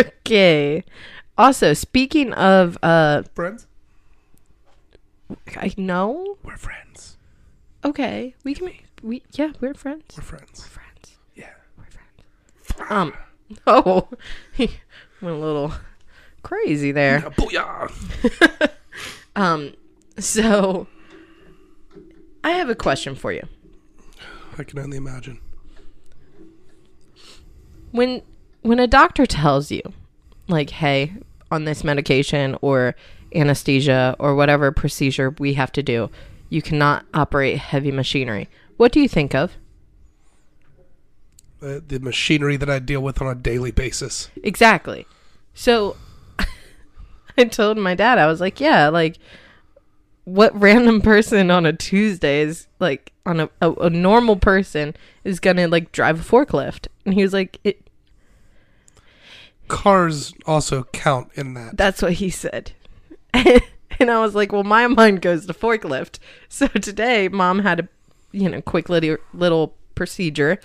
Okay. 0.00 0.84
Also, 1.36 1.72
speaking 1.74 2.32
of 2.34 2.76
uh 2.82 3.22
friends? 3.34 3.66
I 5.56 5.72
know. 5.76 6.36
We're 6.42 6.56
friends. 6.56 7.16
Okay. 7.84 8.34
We 8.44 8.54
can 8.54 8.70
we 9.02 9.22
yeah, 9.32 9.52
we're 9.60 9.74
friends. 9.74 10.16
We're 10.16 10.22
friends. 10.24 10.60
We're 10.60 10.68
friends. 10.68 11.16
Yeah. 11.34 11.50
We're 11.78 11.84
friends. 12.76 12.90
Um 12.90 13.12
oh 13.66 14.08
he 14.52 14.70
went 15.20 15.36
a 15.36 15.38
little 15.38 15.72
crazy 16.42 16.92
there. 16.92 17.20
Yeah, 17.20 17.30
booyah. 17.30 18.70
Um 19.36 19.74
so 20.18 20.88
I 22.42 22.50
have 22.50 22.68
a 22.68 22.74
question 22.74 23.14
for 23.14 23.32
you. 23.32 23.46
I 24.58 24.64
can 24.64 24.78
only 24.78 24.96
imagine. 24.96 25.40
when 27.92 28.22
when 28.62 28.78
a 28.78 28.86
doctor 28.86 29.26
tells 29.26 29.70
you 29.70 29.82
like 30.48 30.70
hey 30.70 31.12
on 31.50 31.64
this 31.64 31.84
medication 31.84 32.56
or 32.60 32.94
anesthesia 33.34 34.16
or 34.18 34.34
whatever 34.34 34.72
procedure 34.72 35.30
we 35.38 35.54
have 35.54 35.72
to 35.72 35.82
do 35.82 36.10
you 36.48 36.60
cannot 36.60 37.04
operate 37.14 37.58
heavy 37.58 37.92
machinery 37.92 38.48
what 38.80 38.92
do 38.92 39.00
you 39.00 39.08
think 39.10 39.34
of? 39.34 39.58
Uh, 41.60 41.80
the 41.86 41.98
machinery 42.00 42.56
that 42.56 42.70
I 42.70 42.78
deal 42.78 43.02
with 43.02 43.20
on 43.20 43.28
a 43.28 43.34
daily 43.34 43.70
basis. 43.70 44.30
exactly. 44.42 45.06
So 45.52 45.96
i 47.36 47.44
told 47.44 47.76
my 47.76 47.94
dad 47.94 48.18
i 48.18 48.26
was 48.26 48.40
like 48.40 48.60
yeah 48.60 48.88
like 48.88 49.18
what 50.24 50.58
random 50.58 51.00
person 51.02 51.50
on 51.50 51.66
a 51.66 51.72
tuesday 51.74 52.40
is 52.40 52.66
like 52.78 53.12
on 53.26 53.40
a, 53.40 53.50
a, 53.60 53.72
a 53.74 53.90
normal 53.90 54.36
person 54.36 54.94
is 55.24 55.40
gonna 55.40 55.68
like 55.68 55.92
drive 55.92 56.20
a 56.20 56.22
forklift? 56.22 56.86
And 57.04 57.14
he 57.14 57.22
was 57.22 57.32
like 57.32 57.58
it, 57.64 57.89
Cars 59.70 60.34
also 60.46 60.84
count 60.92 61.30
in 61.34 61.54
that. 61.54 61.76
That's 61.76 62.02
what 62.02 62.14
he 62.14 62.28
said. 62.30 62.72
and 63.34 64.10
I 64.10 64.20
was 64.20 64.34
like, 64.34 64.52
well, 64.52 64.64
my 64.64 64.86
mind 64.86 65.22
goes 65.22 65.46
to 65.46 65.54
forklift. 65.54 66.18
So 66.48 66.66
today, 66.66 67.28
mom 67.28 67.60
had 67.60 67.80
a, 67.80 67.88
you 68.32 68.48
know, 68.48 68.60
quick 68.60 68.88
little, 68.88 69.16
little 69.32 69.74
procedure. 69.94 70.60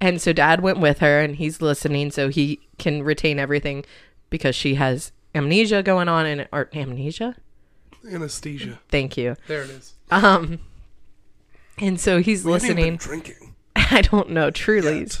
And 0.00 0.20
so 0.20 0.32
dad 0.32 0.60
went 0.62 0.80
with 0.80 0.98
her 0.98 1.20
and 1.20 1.36
he's 1.36 1.60
listening 1.62 2.10
so 2.10 2.28
he 2.28 2.60
can 2.78 3.02
retain 3.02 3.38
everything 3.38 3.84
because 4.30 4.56
she 4.56 4.74
has 4.74 5.12
amnesia 5.34 5.82
going 5.82 6.08
on 6.08 6.26
and, 6.26 6.48
or 6.52 6.68
amnesia? 6.74 7.36
Anesthesia. 8.10 8.80
Thank 8.88 9.16
you. 9.16 9.36
There 9.46 9.62
it 9.62 9.70
is. 9.70 9.94
Um, 10.10 10.58
and 11.78 12.00
so 12.00 12.20
he's 12.20 12.44
We 12.44 12.52
haven't 12.52 12.70
even 12.70 12.76
been 12.76 12.84
listening. 12.94 12.96
drinking. 12.96 13.54
I 13.76 14.00
don't 14.02 14.30
know, 14.30 14.50
truly. 14.50 15.06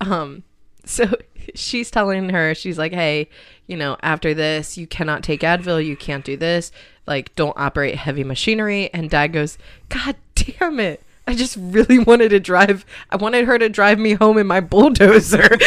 Um, 0.00 0.44
so 0.84 1.12
she's 1.54 1.90
telling 1.90 2.30
her, 2.30 2.54
she's 2.54 2.78
like, 2.78 2.92
hey, 2.92 3.28
you 3.66 3.76
know, 3.76 3.96
after 4.02 4.34
this, 4.34 4.76
you 4.78 4.86
cannot 4.86 5.22
take 5.22 5.40
Advil, 5.40 5.84
you 5.84 5.96
can't 5.96 6.24
do 6.24 6.36
this, 6.36 6.70
like, 7.06 7.34
don't 7.34 7.54
operate 7.56 7.96
heavy 7.96 8.24
machinery. 8.24 8.90
And 8.92 9.08
dad 9.10 9.28
goes, 9.28 9.58
God 9.88 10.16
damn 10.34 10.80
it. 10.80 11.02
I 11.26 11.34
just 11.34 11.56
really 11.60 11.98
wanted 11.98 12.30
to 12.30 12.40
drive, 12.40 12.86
I 13.10 13.16
wanted 13.16 13.44
her 13.46 13.58
to 13.58 13.68
drive 13.68 13.98
me 13.98 14.14
home 14.14 14.38
in 14.38 14.46
my 14.46 14.60
bulldozer. 14.60 15.42
and 15.52 15.60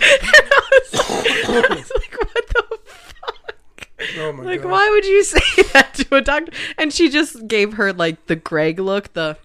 I 0.00 0.62
was, 0.72 0.94
I 0.94 1.66
was 1.70 1.92
like, 1.94 2.16
what 2.18 2.48
the 2.48 2.64
fuck? 2.68 3.88
Oh 4.18 4.32
my 4.32 4.44
Like, 4.44 4.62
god. 4.62 4.70
why 4.72 4.90
would 4.90 5.04
you 5.04 5.22
say 5.24 5.62
that 5.72 5.94
to 5.94 6.16
a 6.16 6.20
doctor? 6.20 6.52
And 6.78 6.92
she 6.92 7.08
just 7.08 7.46
gave 7.48 7.74
her, 7.74 7.92
like, 7.92 8.26
the 8.26 8.36
Greg 8.36 8.78
look, 8.78 9.12
the 9.14 9.36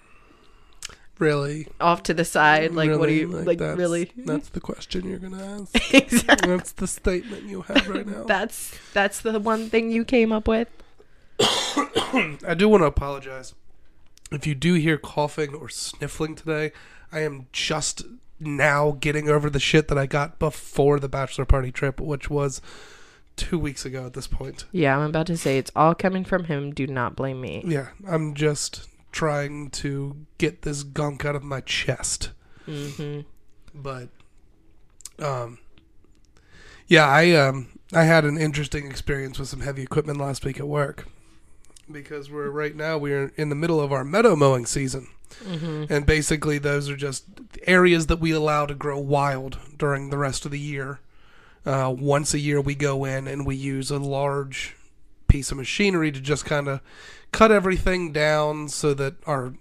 Really? 1.22 1.68
off 1.80 2.04
to 2.04 2.14
the 2.14 2.26
side, 2.26 2.74
like, 2.74 2.90
what 2.90 3.08
do 3.08 3.14
Really? 3.14 3.20
you, 3.20 3.28
like, 3.28 3.60
that's, 3.60 3.78
really? 3.78 4.12
That's 4.18 4.50
the 4.50 4.60
question 4.60 5.08
you're 5.08 5.20
gonna 5.20 5.62
ask. 5.74 5.94
exactly. 5.94 6.50
that's 6.58 6.72
the 6.74 6.88
statement 6.88 7.44
you 7.44 7.62
have 7.62 7.88
right 7.88 8.08
now. 8.08 8.24
That's 8.24 8.76
that's 8.94 9.22
the 9.22 9.40
one 9.40 9.70
thing 9.70 9.92
you 9.92 10.04
came 10.04 10.32
up 10.32 10.48
with. 10.48 10.68
I 11.40 12.56
do 12.58 12.68
want 12.68 12.82
to 12.82 12.88
apologize. 12.88 13.54
If 14.32 14.48
you 14.48 14.56
do 14.56 14.74
hear 14.76 14.98
coughing 14.98 15.54
or 15.54 15.70
sniffling 15.70 16.36
today, 16.36 16.72
I 17.12 17.20
am 17.20 17.48
just 17.52 18.04
now 18.40 18.98
getting 19.00 19.30
over 19.30 19.50
the 19.50 19.60
shit 19.60 19.88
that 19.90 19.98
I 19.98 20.06
got 20.08 20.40
before 20.40 21.00
the 21.00 21.10
bachelor 21.10 21.46
party 21.46 21.72
trip, 21.72 22.00
which 22.00 22.30
was 22.30 22.62
two 23.36 23.60
weeks 23.60 23.86
ago 23.86 24.06
at 24.06 24.14
this 24.14 24.28
point. 24.28 24.66
Yeah, 24.72 24.98
I'm 24.98 25.10
about 25.10 25.28
to 25.28 25.38
say 25.38 25.58
it's 25.58 25.72
all 25.76 25.94
coming 25.94 26.24
from 26.24 26.46
him. 26.46 26.74
Do 26.74 26.88
not 26.88 27.16
blame 27.16 27.42
me. 27.42 27.64
Yeah, 27.66 27.90
I'm 28.08 28.34
just 28.34 28.88
trying 29.12 29.70
to 29.70 30.16
get 30.38 30.62
this 30.62 30.84
gunk 30.84 31.26
out 31.26 31.36
of 31.36 31.44
my 31.44 31.62
chest. 31.62 32.32
hmm 32.66 33.22
but 33.74 34.10
um 35.20 35.58
yeah 36.88 37.08
i 37.08 37.32
um 37.32 37.68
i 37.94 38.04
had 38.04 38.26
an 38.26 38.38
interesting 38.38 38.86
experience 38.86 39.40
with 39.40 39.48
some 39.48 39.62
heavy 39.62 39.82
equipment 39.82 40.20
last 40.20 40.44
week 40.44 40.60
at 40.60 40.68
work 40.68 41.08
because 41.90 42.30
we're 42.30 42.50
right 42.50 42.76
now 42.76 42.98
we're 42.98 43.32
in 43.38 43.48
the 43.50 43.56
middle 43.56 43.80
of 43.80 43.92
our 43.94 44.04
meadow 44.04 44.36
mowing 44.36 44.66
season. 44.66 45.08
Hmm 45.46 45.86
and 45.90 46.06
basically 46.06 46.58
those 46.58 46.90
are 46.90 46.98
just 46.98 47.24
areas 47.66 48.08
that 48.08 48.20
we 48.20 48.32
allow 48.32 48.66
to 48.66 48.76
grow 48.76 49.00
wild 49.00 49.58
during 49.78 50.10
the 50.10 50.18
rest 50.18 50.46
of 50.46 50.52
the 50.52 50.60
year. 50.60 51.00
Uh, 51.66 51.94
once 51.98 52.34
a 52.34 52.40
year 52.40 52.60
we 52.60 52.76
go 52.76 53.06
in 53.06 53.28
and 53.28 53.46
we 53.46 53.56
use 53.56 53.90
a 53.92 53.98
large 54.00 54.76
piece 55.32 55.50
of 55.50 55.56
machinery 55.56 56.12
to 56.12 56.20
just 56.20 56.44
kind 56.44 56.68
of 56.68 56.82
cut 57.32 57.54
everything 57.54 58.12
down 58.12 58.68
so 58.68 58.94
that 58.94 59.14
our 59.26 59.54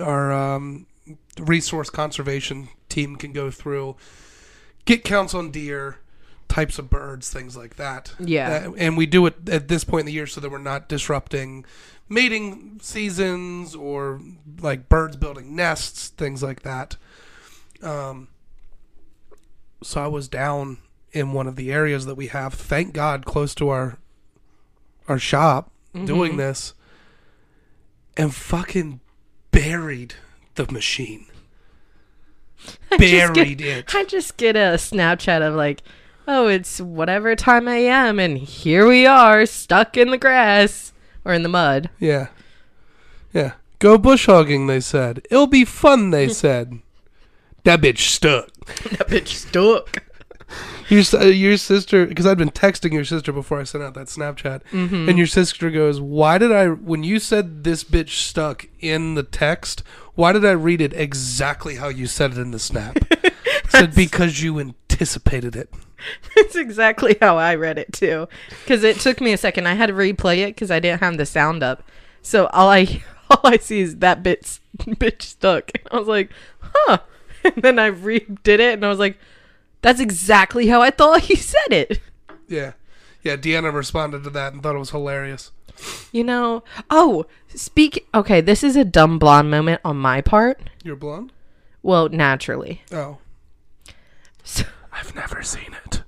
our 0.00 0.32
um, 0.32 0.86
resource 1.38 1.90
conservation 1.90 2.70
team 2.88 3.16
can 3.16 3.32
go 3.32 3.50
through 3.50 3.96
get 4.86 5.04
counts 5.04 5.34
on 5.34 5.50
deer 5.50 5.98
types 6.48 6.78
of 6.78 6.88
birds 6.88 7.28
things 7.30 7.54
like 7.54 7.76
that 7.76 8.14
Yeah. 8.18 8.68
Uh, 8.68 8.72
and 8.78 8.96
we 8.96 9.04
do 9.04 9.26
it 9.26 9.46
at 9.46 9.68
this 9.68 9.84
point 9.84 10.00
in 10.00 10.06
the 10.06 10.12
year 10.12 10.26
so 10.26 10.40
that 10.40 10.50
we're 10.50 10.56
not 10.56 10.88
disrupting 10.88 11.66
mating 12.08 12.78
seasons 12.80 13.74
or 13.74 14.22
like 14.60 14.88
birds 14.88 15.16
building 15.18 15.54
nests 15.54 16.08
things 16.08 16.42
like 16.42 16.62
that 16.62 16.96
um, 17.82 18.28
so 19.82 20.02
i 20.02 20.06
was 20.08 20.28
down 20.28 20.78
in 21.12 21.32
one 21.32 21.46
of 21.46 21.56
the 21.56 21.70
areas 21.70 22.06
that 22.06 22.14
we 22.14 22.28
have 22.28 22.54
thank 22.54 22.94
god 22.94 23.26
close 23.26 23.54
to 23.54 23.68
our 23.68 23.98
our 25.10 25.18
shop 25.18 25.70
doing 25.92 26.34
Mhm. 26.34 26.36
this 26.38 26.72
and 28.16 28.32
fucking 28.34 29.00
buried 29.50 30.14
the 30.54 30.70
machine 30.72 31.26
I 32.92 32.96
just 32.98 33.00
get- 33.00 33.34
buried 33.34 33.60
it 33.60 33.94
I 33.94 34.04
just 34.04 34.36
get 34.36 34.54
a 34.56 34.76
Snapchat 34.78 35.42
of 35.46 35.54
like, 35.54 35.82
oh, 36.28 36.46
it's 36.46 36.80
whatever 36.80 37.34
time 37.34 37.66
I 37.66 37.76
am, 37.78 38.20
and 38.20 38.38
here 38.38 38.86
we 38.86 39.04
are, 39.06 39.44
stuck 39.46 39.96
in 39.96 40.10
the 40.10 40.18
grass 40.18 40.92
or 41.24 41.32
in 41.32 41.42
the 41.42 41.48
mud. 41.48 41.90
Yeah. 41.98 42.28
Yeah. 43.32 43.52
Go 43.80 43.98
bush 43.98 44.26
hogging, 44.26 44.66
they 44.68 44.78
said. 44.80 45.22
It'll 45.30 45.46
be 45.48 45.64
fun, 45.64 46.10
they 46.10 46.28
said. 46.44 46.80
That 47.64 47.80
bitch 47.80 47.98
stuck. 47.98 48.48
that 48.90 49.08
bitch 49.08 49.28
stuck. 49.28 50.04
Your, 50.90 51.02
uh, 51.14 51.24
your 51.26 51.56
sister, 51.56 52.04
because 52.06 52.26
I'd 52.26 52.36
been 52.38 52.50
texting 52.50 52.92
your 52.92 53.04
sister 53.04 53.32
before 53.32 53.60
I 53.60 53.64
sent 53.64 53.82
out 53.84 53.94
that 53.94 54.08
Snapchat, 54.08 54.62
Mm-hmm. 54.72 55.08
and 55.08 55.16
your 55.16 55.26
sister 55.26 55.70
goes, 55.70 56.00
Why 56.00 56.36
did 56.38 56.52
I, 56.52 56.66
when 56.68 57.02
you 57.04 57.18
said 57.18 57.64
this 57.64 57.84
bitch 57.84 58.10
stuck 58.10 58.66
in 58.80 59.14
the 59.14 59.22
text, 59.22 59.82
why 60.14 60.32
did 60.32 60.44
I 60.44 60.50
read 60.52 60.80
it 60.80 60.92
exactly 60.92 61.76
how 61.76 61.88
you 61.88 62.06
said 62.06 62.32
it 62.32 62.38
in 62.38 62.50
the 62.50 62.58
snap? 62.58 62.98
Said, 63.68 63.94
Because 63.94 64.42
you 64.42 64.58
anticipated 64.58 65.54
it. 65.54 65.72
That's 66.36 66.56
exactly 66.56 67.16
how 67.20 67.36
I 67.38 67.54
read 67.54 67.78
it 67.78 67.92
too. 67.92 68.28
Because 68.64 68.82
it 68.82 68.98
took 68.98 69.20
me 69.20 69.32
a 69.32 69.36
second. 69.36 69.68
I 69.68 69.74
had 69.74 69.86
to 69.86 69.92
replay 69.92 70.38
it 70.38 70.56
because 70.56 70.70
I 70.72 70.80
didn't 70.80 71.00
have 71.00 71.16
the 71.18 71.24
sound 71.26 71.62
up. 71.62 71.84
So 72.20 72.46
all 72.48 72.68
I 72.68 73.02
all 73.30 73.40
I 73.44 73.58
see 73.58 73.80
is 73.80 73.98
that 73.98 74.22
bit 74.24 74.58
bitch 74.78 75.22
stuck. 75.22 75.70
And 75.74 75.88
I 75.92 75.98
was 75.98 76.08
like, 76.08 76.30
huh. 76.60 76.98
And 77.44 77.54
then 77.62 77.78
I 77.78 77.90
redid 77.92 78.48
it, 78.48 78.60
and 78.74 78.84
I 78.84 78.88
was 78.88 78.98
like, 78.98 79.16
that's 79.82 80.00
exactly 80.00 80.66
how 80.68 80.80
I 80.82 80.90
thought 80.90 81.20
he 81.22 81.36
said 81.36 81.70
it. 81.72 82.00
Yeah. 82.48 82.72
Yeah, 83.22 83.36
Deanna 83.36 83.72
responded 83.72 84.24
to 84.24 84.30
that 84.30 84.52
and 84.52 84.62
thought 84.62 84.76
it 84.76 84.78
was 84.78 84.90
hilarious. 84.90 85.50
You 86.12 86.24
know. 86.24 86.62
Oh, 86.90 87.26
speak. 87.54 88.06
Okay, 88.14 88.40
this 88.40 88.62
is 88.64 88.76
a 88.76 88.84
dumb 88.84 89.18
blonde 89.18 89.50
moment 89.50 89.80
on 89.84 89.96
my 89.98 90.20
part. 90.20 90.60
You're 90.82 90.96
blonde? 90.96 91.32
Well, 91.82 92.08
naturally. 92.08 92.82
Oh. 92.92 93.18
So, 94.42 94.64
I've 94.92 95.14
never 95.14 95.42
seen 95.42 95.74
it. 95.86 96.02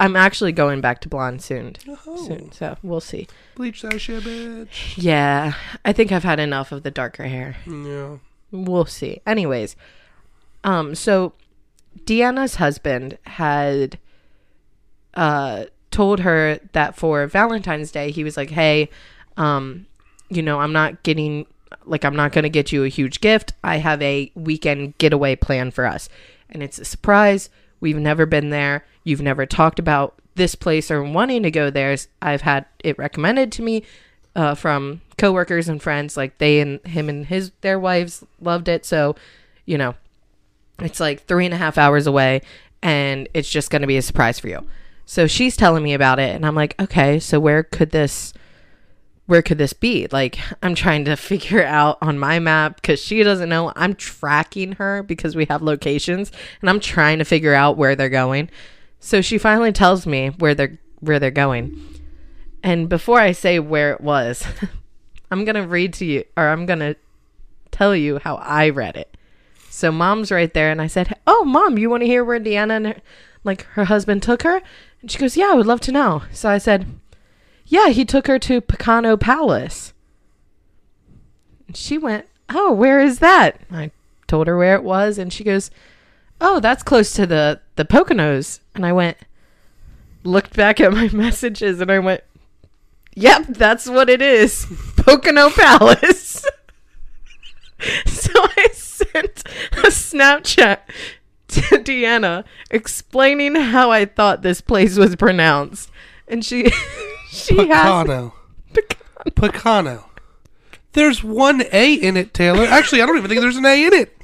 I'm 0.00 0.14
actually 0.16 0.52
going 0.52 0.80
back 0.80 1.00
to 1.02 1.08
blonde 1.08 1.42
soon. 1.42 1.74
Oh, 2.06 2.24
Soon, 2.26 2.52
so 2.52 2.76
we'll 2.84 3.00
see. 3.00 3.26
bleach 3.56 3.82
that 3.82 4.00
shit, 4.00 4.22
bitch. 4.22 4.94
Yeah, 4.96 5.54
I 5.84 5.92
think 5.92 6.12
I've 6.12 6.22
had 6.22 6.38
enough 6.38 6.70
of 6.70 6.82
the 6.84 6.90
darker 6.92 7.24
hair. 7.24 7.56
Yeah. 7.66 8.18
We'll 8.52 8.84
see. 8.84 9.20
Anyways, 9.26 9.74
um, 10.62 10.94
so 10.94 11.32
Deanna's 12.04 12.56
husband 12.56 13.18
had 13.24 13.98
uh 15.14 15.64
told 15.90 16.20
her 16.20 16.58
that 16.72 16.96
for 16.96 17.26
Valentine's 17.26 17.90
Day 17.90 18.10
he 18.10 18.24
was 18.24 18.36
like, 18.36 18.50
"Hey, 18.50 18.90
um, 19.36 19.86
you 20.28 20.42
know, 20.42 20.60
I'm 20.60 20.72
not 20.72 21.02
getting 21.02 21.46
like 21.84 22.04
I'm 22.04 22.16
not 22.16 22.32
going 22.32 22.44
to 22.44 22.50
get 22.50 22.72
you 22.72 22.84
a 22.84 22.88
huge 22.88 23.20
gift. 23.20 23.52
I 23.64 23.78
have 23.78 24.00
a 24.02 24.30
weekend 24.34 24.96
getaway 24.98 25.36
plan 25.36 25.70
for 25.70 25.86
us. 25.86 26.08
And 26.50 26.62
it's 26.62 26.78
a 26.78 26.84
surprise. 26.84 27.50
We've 27.80 27.96
never 27.96 28.26
been 28.26 28.50
there. 28.50 28.84
You've 29.04 29.22
never 29.22 29.46
talked 29.46 29.78
about 29.78 30.20
this 30.34 30.54
place 30.54 30.90
or 30.90 31.02
wanting 31.02 31.42
to 31.42 31.50
go 31.50 31.70
there. 31.70 31.96
I've 32.22 32.42
had 32.42 32.66
it 32.82 32.98
recommended 32.98 33.52
to 33.52 33.62
me 33.62 33.84
uh, 34.36 34.54
from 34.54 35.00
coworkers 35.16 35.68
and 35.68 35.82
friends. 35.82 36.16
Like 36.16 36.38
they 36.38 36.60
and 36.60 36.84
him 36.86 37.08
and 37.08 37.26
his 37.26 37.52
their 37.60 37.78
wives 37.78 38.24
loved 38.40 38.68
it. 38.68 38.84
So, 38.84 39.16
you 39.66 39.78
know, 39.78 39.94
it's 40.80 41.00
like 41.00 41.24
three 41.24 41.44
and 41.44 41.54
a 41.54 41.58
half 41.58 41.78
hours 41.78 42.06
away, 42.06 42.42
and 42.82 43.28
it's 43.34 43.50
just 43.50 43.70
going 43.70 43.82
to 43.82 43.88
be 43.88 43.96
a 43.96 44.02
surprise 44.02 44.38
for 44.38 44.48
you. 44.48 44.66
So 45.04 45.26
she's 45.26 45.56
telling 45.56 45.82
me 45.82 45.94
about 45.94 46.18
it, 46.18 46.34
and 46.34 46.44
I'm 46.44 46.54
like, 46.54 46.80
okay, 46.80 47.18
so 47.18 47.40
where 47.40 47.62
could 47.62 47.90
this? 47.90 48.32
Where 49.26 49.42
could 49.42 49.58
this 49.58 49.74
be? 49.74 50.06
Like, 50.10 50.38
I'm 50.62 50.74
trying 50.74 51.04
to 51.04 51.16
figure 51.16 51.64
out 51.64 51.98
on 52.00 52.18
my 52.18 52.38
map 52.38 52.76
because 52.76 53.00
she 53.00 53.22
doesn't 53.22 53.48
know. 53.48 53.72
I'm 53.76 53.94
tracking 53.94 54.72
her 54.72 55.02
because 55.02 55.36
we 55.36 55.44
have 55.46 55.62
locations, 55.62 56.32
and 56.60 56.70
I'm 56.70 56.80
trying 56.80 57.18
to 57.18 57.24
figure 57.24 57.54
out 57.54 57.76
where 57.76 57.94
they're 57.96 58.08
going. 58.08 58.50
So 59.00 59.20
she 59.20 59.38
finally 59.38 59.72
tells 59.72 60.06
me 60.06 60.28
where 60.38 60.54
they're 60.54 60.78
where 61.00 61.18
they're 61.18 61.30
going. 61.30 61.80
And 62.62 62.88
before 62.88 63.20
I 63.20 63.32
say 63.32 63.58
where 63.58 63.92
it 63.92 64.00
was, 64.00 64.44
I'm 65.30 65.44
going 65.44 65.54
to 65.54 65.66
read 65.66 65.92
to 65.94 66.04
you 66.04 66.24
or 66.36 66.48
I'm 66.48 66.66
going 66.66 66.80
to 66.80 66.96
tell 67.70 67.94
you 67.94 68.18
how 68.18 68.36
I 68.36 68.70
read 68.70 68.96
it. 68.96 69.16
So 69.70 69.92
mom's 69.92 70.32
right 70.32 70.52
there 70.52 70.70
and 70.70 70.80
I 70.80 70.86
said, 70.86 71.14
"Oh, 71.26 71.44
mom, 71.44 71.78
you 71.78 71.90
want 71.90 72.02
to 72.02 72.06
hear 72.06 72.24
where 72.24 72.40
Deanna 72.40 72.76
and 72.76 72.86
her, 72.86 72.96
like 73.44 73.62
her 73.72 73.84
husband 73.84 74.22
took 74.22 74.42
her?" 74.42 74.60
And 75.00 75.10
she 75.10 75.18
goes, 75.18 75.36
"Yeah, 75.36 75.50
I 75.52 75.54
would 75.54 75.66
love 75.66 75.80
to 75.82 75.92
know." 75.92 76.22
So 76.32 76.48
I 76.48 76.58
said, 76.58 76.86
"Yeah, 77.66 77.88
he 77.88 78.04
took 78.04 78.26
her 78.26 78.38
to 78.40 78.60
Picano 78.60 79.18
Palace." 79.18 79.92
And 81.66 81.76
she 81.76 81.98
went, 81.98 82.26
"Oh, 82.48 82.72
where 82.72 83.00
is 83.00 83.18
that?" 83.20 83.60
I 83.70 83.90
told 84.26 84.46
her 84.46 84.56
where 84.56 84.74
it 84.74 84.84
was 84.84 85.18
and 85.18 85.32
she 85.32 85.44
goes, 85.44 85.70
"Oh, 86.40 86.60
that's 86.60 86.82
close 86.82 87.12
to 87.12 87.26
the 87.26 87.60
the 87.76 87.84
Poconos." 87.84 88.60
And 88.74 88.84
I 88.84 88.92
went 88.92 89.18
looked 90.24 90.54
back 90.54 90.80
at 90.80 90.92
my 90.92 91.08
messages 91.12 91.80
and 91.80 91.90
I 91.90 91.98
went, 91.98 92.22
Yep, 93.14 93.46
that's 93.48 93.88
what 93.88 94.08
it 94.08 94.22
is. 94.22 94.66
Pocono 94.96 95.50
Palace. 95.50 96.44
so 98.06 98.47
sent 99.22 99.42
a 99.72 99.88
Snapchat 99.88 100.78
to 101.48 101.60
Deanna 101.78 102.44
explaining 102.70 103.54
how 103.54 103.90
I 103.90 104.04
thought 104.04 104.42
this 104.42 104.60
place 104.60 104.96
was 104.96 105.16
pronounced. 105.16 105.90
And 106.26 106.44
she 106.44 106.70
she 107.30 107.56
has 107.68 108.06
Picano. 108.06 108.32
Picano. 109.30 110.04
There's 110.92 111.22
one 111.22 111.62
A 111.72 111.94
in 111.94 112.16
it, 112.16 112.34
Taylor. 112.34 112.64
Actually, 112.64 113.02
I 113.02 113.06
don't 113.06 113.18
even 113.18 113.28
think 113.28 113.40
there's 113.40 113.56
an 113.56 113.66
A 113.66 113.86
in 113.86 113.92
it. 113.92 114.16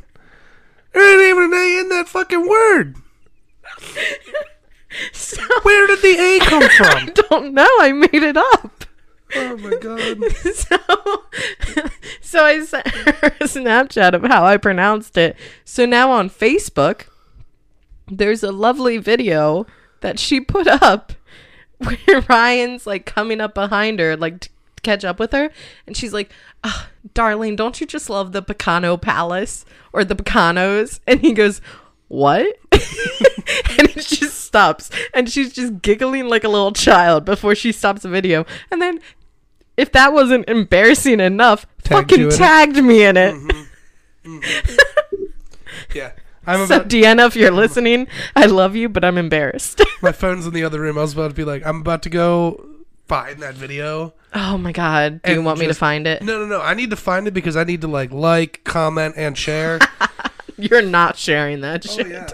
There 0.92 1.12
ain't 1.12 1.30
even 1.30 1.52
an 1.52 1.58
A 1.58 1.80
in 1.80 1.88
that 1.90 2.08
fucking 2.08 2.48
word. 2.48 2.96
so, 5.12 5.42
Where 5.62 5.86
did 5.86 6.02
the 6.02 6.16
A 6.18 6.38
come 6.40 6.68
from? 6.68 6.86
I 6.86 7.04
from? 7.06 7.12
don't 7.28 7.54
know, 7.54 7.68
I 7.80 7.92
made 7.92 8.22
it 8.22 8.36
up. 8.36 8.83
Oh 9.34 9.56
my 9.56 9.76
god. 9.76 10.22
so, 10.54 10.76
so 12.20 12.44
I 12.44 12.64
sent 12.64 12.88
her 12.88 13.26
a 13.40 13.44
Snapchat 13.44 14.14
of 14.14 14.22
how 14.22 14.44
I 14.44 14.56
pronounced 14.56 15.16
it. 15.16 15.36
So 15.64 15.86
now 15.86 16.10
on 16.10 16.30
Facebook, 16.30 17.06
there's 18.08 18.42
a 18.42 18.52
lovely 18.52 18.98
video 18.98 19.66
that 20.00 20.18
she 20.18 20.40
put 20.40 20.66
up 20.66 21.12
where 21.78 22.20
Ryan's 22.28 22.86
like 22.86 23.06
coming 23.06 23.40
up 23.40 23.54
behind 23.54 23.98
her, 23.98 24.16
like 24.16 24.40
to 24.40 24.48
catch 24.82 25.04
up 25.04 25.18
with 25.18 25.32
her, 25.32 25.50
and 25.86 25.96
she's 25.96 26.12
like, 26.12 26.30
"Ah, 26.62 26.88
"Darling, 27.14 27.56
don't 27.56 27.80
you 27.80 27.86
just 27.86 28.10
love 28.10 28.32
the 28.32 28.42
Picano 28.42 29.00
Palace 29.00 29.64
or 29.92 30.04
the 30.04 30.14
Picanos?" 30.14 31.00
And 31.06 31.20
he 31.20 31.32
goes, 31.32 31.60
"What?" 32.14 32.46
and 32.72 33.88
it 33.90 34.06
just 34.06 34.40
stops, 34.44 34.90
and 35.12 35.28
she's 35.30 35.52
just 35.52 35.82
giggling 35.82 36.28
like 36.28 36.44
a 36.44 36.48
little 36.48 36.72
child 36.72 37.24
before 37.24 37.54
she 37.54 37.72
stops 37.72 38.02
the 38.02 38.08
video, 38.08 38.46
and 38.70 38.80
then. 38.80 39.00
If 39.76 39.90
that 39.90 40.12
wasn't 40.12 40.48
embarrassing 40.48 41.18
enough, 41.18 41.66
Tagged 41.82 42.10
fucking 42.12 42.20
you 42.20 42.26
in 42.28 42.32
it. 42.32 42.36
tagged 42.36 42.76
me 42.76 43.02
in 43.04 43.16
it. 43.16 43.34
Mm-hmm. 43.34 44.36
Mm-hmm. 44.38 45.24
Yeah. 45.94 46.12
I'm 46.46 46.66
So 46.68 46.76
about 46.76 46.88
Deanna, 46.88 47.26
if 47.26 47.34
you're 47.34 47.50
listening, 47.50 48.06
I 48.36 48.46
love 48.46 48.76
you, 48.76 48.88
but 48.88 49.04
I'm 49.04 49.18
embarrassed. 49.18 49.80
my 50.02 50.12
phone's 50.12 50.46
in 50.46 50.52
the 50.54 50.62
other 50.62 50.80
room. 50.80 50.96
I 50.96 51.00
was 51.00 51.12
about 51.14 51.28
to 51.30 51.34
be 51.34 51.42
like, 51.42 51.66
I'm 51.66 51.80
about 51.80 52.02
to 52.04 52.08
go 52.10 52.64
find 53.08 53.40
that 53.40 53.54
video. 53.54 54.14
oh 54.32 54.56
my 54.58 54.70
god. 54.70 55.20
Do 55.22 55.32
you 55.32 55.38
And 55.38 55.44
want 55.44 55.58
me 55.58 55.66
to 55.66 55.74
find 55.74 56.06
it? 56.06 56.22
No, 56.22 56.38
no, 56.38 56.46
no. 56.46 56.60
I 56.60 56.74
need 56.74 56.90
to 56.90 56.96
find 56.96 57.26
it 57.26 57.32
because 57.34 57.56
I 57.56 57.64
need 57.64 57.80
to 57.80 57.88
like 57.88 58.12
like, 58.12 58.62
comment, 58.62 59.14
and 59.16 59.36
share. 59.36 59.80
You're 60.70 60.82
not 60.82 61.16
sharing 61.16 61.60
that 61.62 61.86
oh 61.88 61.96
shit. 61.96 62.08
yeah. 62.08 62.28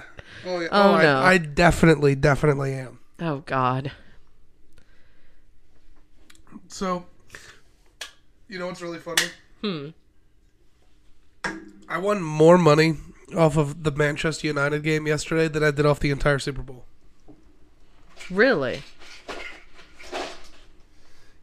Oh 0.47 0.61
yeah. 0.61 0.69
Oh, 0.71 0.93
I- 0.95 1.03
no. 1.03 1.19
I 1.21 1.39
definitely, 1.39 2.15
definitely 2.15 2.73
am. 2.75 2.99
Oh 3.21 3.39
god. 3.47 3.93
So, 6.69 7.05
you 8.49 8.59
know 8.59 8.67
what's 8.67 8.81
really 8.83 8.99
funny? 8.99 9.23
Hmm. 9.63 9.89
I 11.89 11.99
won 11.99 12.23
more 12.23 12.57
money 12.59 12.97
off 13.37 13.57
of 13.57 13.83
the 13.83 13.91
Manchester 13.91 14.47
United 14.47 14.83
game 14.83 15.07
yesterday 15.07 15.49
than 15.49 15.63
I 15.65 15.71
did 15.73 15.85
off 15.87 16.01
the 16.01 16.11
entire 16.11 16.39
Super 16.39 16.63
Bowl. 16.63 16.85
Really? 18.31 18.83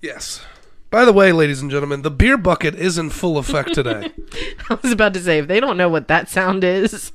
Yes. 0.02 0.42
By 0.90 1.04
the 1.06 1.14
way, 1.14 1.32
ladies 1.34 1.62
and 1.62 1.70
gentlemen, 1.70 2.02
the 2.02 2.12
beer 2.12 2.38
bucket 2.38 2.76
is 2.76 2.98
in 2.98 3.10
full 3.10 3.38
effect 3.38 3.74
today. 3.74 4.12
I 4.70 4.78
was 4.82 4.92
about 4.92 5.14
to 5.16 5.20
say 5.20 5.40
if 5.40 5.48
they 5.48 5.60
don't 5.60 5.78
know 5.78 5.90
what 5.90 6.08
that 6.08 6.30
sound 6.30 6.64
is, 6.64 7.12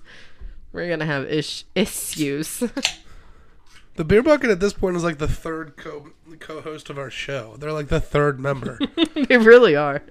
we're 0.72 0.88
gonna 0.90 1.06
have 1.06 1.24
ish- 1.24 1.64
issues. 1.74 2.58
the 3.96 4.04
beer 4.04 4.22
bucket 4.22 4.50
at 4.50 4.60
this 4.60 4.72
point 4.74 4.96
is 4.96 5.04
like 5.04 5.18
the 5.18 5.28
third 5.28 5.76
co 5.76 6.10
co-host 6.38 6.90
of 6.90 6.98
our 6.98 7.10
show. 7.10 7.56
They're 7.58 7.72
like 7.72 7.88
the 7.88 8.00
third 8.00 8.38
member. 8.38 8.78
they 9.28 9.38
really 9.38 9.74
are. 9.74 10.02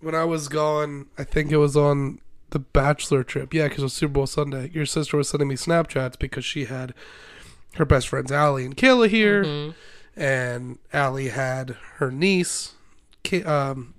when 0.00 0.14
I 0.16 0.24
was 0.24 0.48
gone, 0.48 1.06
I 1.16 1.22
think 1.24 1.52
it 1.52 1.58
was 1.58 1.76
on 1.76 2.18
the 2.50 2.58
bachelor 2.58 3.22
trip. 3.22 3.54
Yeah, 3.54 3.68
because 3.68 3.80
it 3.82 3.84
was 3.84 3.92
Super 3.92 4.12
Bowl 4.14 4.26
Sunday. 4.26 4.70
Your 4.74 4.86
sister 4.86 5.16
was 5.16 5.28
sending 5.28 5.48
me 5.48 5.54
Snapchats 5.54 6.18
because 6.18 6.44
she 6.44 6.64
had 6.64 6.92
her 7.76 7.84
best 7.84 8.08
friends 8.08 8.30
Allie 8.32 8.64
and 8.64 8.76
Kayla 8.76 9.08
here, 9.08 9.44
Mhm. 9.44 9.74
And 10.16 10.78
Allie 10.92 11.28
had 11.28 11.76
her 11.96 12.10
niece, 12.10 12.74
Ka- 13.24 13.46
um, 13.70 13.94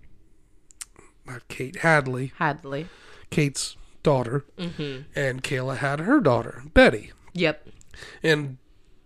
not 1.25 1.47
Kate 1.47 1.77
Hadley, 1.77 2.33
Hadley. 2.37 2.87
Kate's 3.29 3.75
daughter, 4.03 4.45
hmm 4.59 4.99
and 5.15 5.43
Kayla 5.43 5.77
had 5.77 6.01
her 6.01 6.19
daughter 6.19 6.63
Betty, 6.73 7.11
Yep. 7.33 7.67
and. 8.21 8.57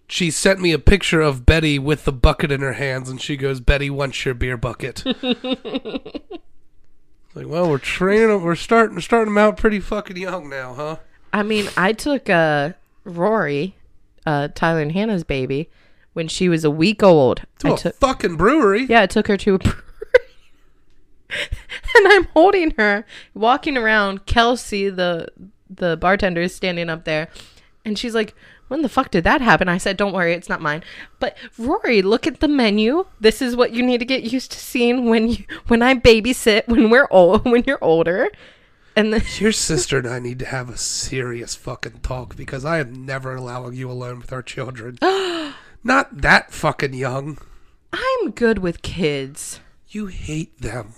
She 0.10 0.32
sent 0.32 0.62
me 0.62 0.72
a 0.72 0.80
picture 0.80 1.20
of 1.20 1.46
Betty 1.46 1.78
with 1.78 2.06
the 2.06 2.14
bucket 2.14 2.50
in 2.50 2.62
her 2.62 2.72
hands, 2.72 3.10
and 3.10 3.20
she 3.22 3.36
goes, 3.36 3.60
"Betty 3.60 3.90
wants 3.90 4.24
your 4.24 4.34
beer 4.36 4.56
bucket." 4.56 5.04
like, 7.36 7.46
well, 7.48 7.70
we're 7.70 7.78
training. 7.78 8.42
We're 8.42 8.56
starting 8.56 9.00
starting 9.02 9.34
them 9.34 9.38
out 9.38 9.58
pretty 9.58 9.82
fucking 9.82 10.18
young 10.18 10.50
now, 10.50 10.74
huh? 10.74 10.96
I 11.34 11.44
mean, 11.44 11.68
I 11.76 11.92
took 11.94 12.30
uh 12.30 12.72
Rory, 13.04 13.76
uh 14.26 14.48
Tyler 14.56 14.80
and 14.82 14.94
Hannah's 14.94 15.26
baby, 15.26 15.70
when 16.18 16.28
she 16.28 16.50
was 16.50 16.64
a 16.64 16.72
week 16.72 17.04
old. 17.04 17.44
To 17.60 17.68
I 17.70 17.74
a 17.74 17.78
took 17.78 17.96
fucking 17.96 18.38
brewery. 18.38 18.86
Yeah, 18.86 19.04
I 19.04 19.06
took 19.06 19.28
her 19.28 19.38
to 19.38 19.54
a 19.54 19.60
brewery. 19.60 19.82
and 21.30 22.08
I'm 22.08 22.26
holding 22.34 22.72
her, 22.72 23.06
walking 23.36 23.78
around. 23.78 24.26
Kelsey, 24.26 24.90
the 24.90 25.28
the 25.70 25.96
bartender, 25.96 26.42
is 26.42 26.56
standing 26.56 26.90
up 26.90 27.04
there, 27.04 27.28
and 27.86 28.00
she's 28.00 28.16
like, 28.16 28.34
"When 28.68 28.82
the 28.82 28.90
fuck 28.90 29.12
did 29.12 29.26
that 29.26 29.42
happen?" 29.42 29.70
I 29.70 29.78
said, 29.78 29.96
"Don't 29.96 30.14
worry, 30.14 30.34
it's 30.34 30.50
not 30.50 30.60
mine." 30.60 30.84
But 31.20 31.38
Rory, 31.56 32.02
look 32.02 32.26
at 32.26 32.40
the 32.40 32.48
menu. 32.48 33.06
This 33.20 33.40
is 33.40 33.56
what 33.56 33.74
you 33.74 33.84
need 33.86 34.00
to 34.00 34.06
get 34.06 34.24
used 34.24 34.52
to 34.54 34.60
seeing 34.60 35.06
when 35.06 35.28
you 35.28 35.44
when 35.68 35.84
I 35.84 35.94
babysit 35.94 36.68
when 36.68 36.90
we're 36.90 37.08
old 37.12 37.46
when 37.52 37.64
you're 37.68 37.84
older. 37.84 38.30
And 38.96 39.14
then 39.14 39.22
Your 39.38 39.52
sister 39.52 40.00
and 40.00 40.08
I 40.08 40.18
need 40.18 40.40
to 40.40 40.46
have 40.48 40.72
a 40.72 40.78
serious 40.78 41.54
fucking 41.54 42.00
talk 42.00 42.36
because 42.36 42.66
I 42.66 42.80
am 42.80 43.06
never 43.06 43.36
allowing 43.36 43.76
you 43.76 43.92
alone 43.92 44.18
with 44.18 44.34
our 44.34 44.42
children. 44.42 44.98
Not 45.84 46.22
that 46.22 46.52
fucking 46.52 46.94
young. 46.94 47.38
I'm 47.94 48.32
good 48.32 48.60
with 48.60 48.82
kids. 48.82 49.60
You 49.88 50.08
hate 50.08 50.60
them. 50.62 50.94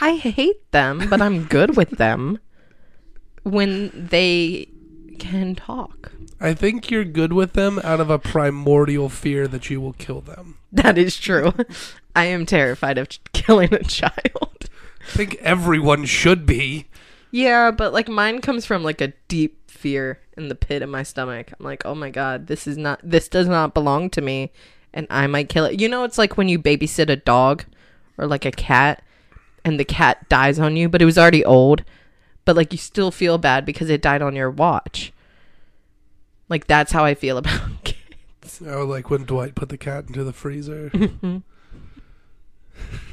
I 0.00 0.16
hate 0.16 0.70
them, 0.72 1.08
but 1.08 1.20
I'm 1.20 1.44
good 1.44 1.76
with 1.76 1.90
them 1.90 2.38
when 3.42 3.90
they 3.94 4.68
can 5.18 5.54
talk. 5.54 6.12
I 6.40 6.54
think 6.54 6.90
you're 6.90 7.04
good 7.04 7.32
with 7.34 7.52
them 7.52 7.78
out 7.84 8.00
of 8.00 8.08
a 8.08 8.18
primordial 8.18 9.10
fear 9.10 9.46
that 9.48 9.68
you 9.68 9.80
will 9.80 9.92
kill 9.92 10.22
them. 10.22 10.56
That 10.72 10.96
is 10.96 11.18
true. 11.18 11.52
I 12.16 12.24
am 12.26 12.46
terrified 12.46 12.96
of 12.96 13.10
ch- 13.10 13.20
killing 13.32 13.74
a 13.74 13.84
child. 13.84 14.70
I 15.02 15.10
think 15.10 15.34
everyone 15.40 16.06
should 16.06 16.46
be. 16.46 16.86
Yeah, 17.30 17.70
but 17.70 17.92
like 17.92 18.08
mine 18.08 18.40
comes 18.40 18.66
from 18.66 18.82
like 18.82 19.00
a 19.00 19.12
deep 19.28 19.70
fear 19.70 20.20
in 20.36 20.48
the 20.48 20.54
pit 20.54 20.82
of 20.82 20.88
my 20.88 21.02
stomach. 21.02 21.52
I'm 21.58 21.64
like, 21.64 21.84
oh 21.84 21.94
my 21.94 22.10
god, 22.10 22.46
this 22.46 22.66
is 22.66 22.76
not, 22.76 23.00
this 23.02 23.28
does 23.28 23.48
not 23.48 23.74
belong 23.74 24.10
to 24.10 24.20
me, 24.20 24.50
and 24.92 25.06
I 25.10 25.26
might 25.26 25.48
kill 25.48 25.64
it. 25.64 25.80
You 25.80 25.88
know, 25.88 26.04
it's 26.04 26.18
like 26.18 26.36
when 26.36 26.48
you 26.48 26.58
babysit 26.58 27.08
a 27.08 27.16
dog 27.16 27.64
or 28.18 28.26
like 28.26 28.44
a 28.44 28.50
cat, 28.50 29.02
and 29.64 29.78
the 29.78 29.84
cat 29.84 30.28
dies 30.28 30.58
on 30.58 30.76
you, 30.76 30.88
but 30.88 31.02
it 31.02 31.06
was 31.06 31.18
already 31.18 31.44
old, 31.44 31.84
but 32.44 32.56
like 32.56 32.72
you 32.72 32.78
still 32.78 33.10
feel 33.10 33.38
bad 33.38 33.64
because 33.64 33.90
it 33.90 34.02
died 34.02 34.22
on 34.22 34.34
your 34.34 34.50
watch. 34.50 35.12
Like 36.48 36.66
that's 36.66 36.92
how 36.92 37.04
I 37.04 37.14
feel 37.14 37.38
about 37.38 37.84
kids. 37.84 38.62
Oh, 38.66 38.84
like 38.84 39.10
when 39.10 39.24
Dwight 39.24 39.54
put 39.54 39.68
the 39.68 39.78
cat 39.78 40.06
into 40.08 40.24
the 40.24 40.32
freezer. 40.32 40.90
Mm-hmm. 40.90 41.38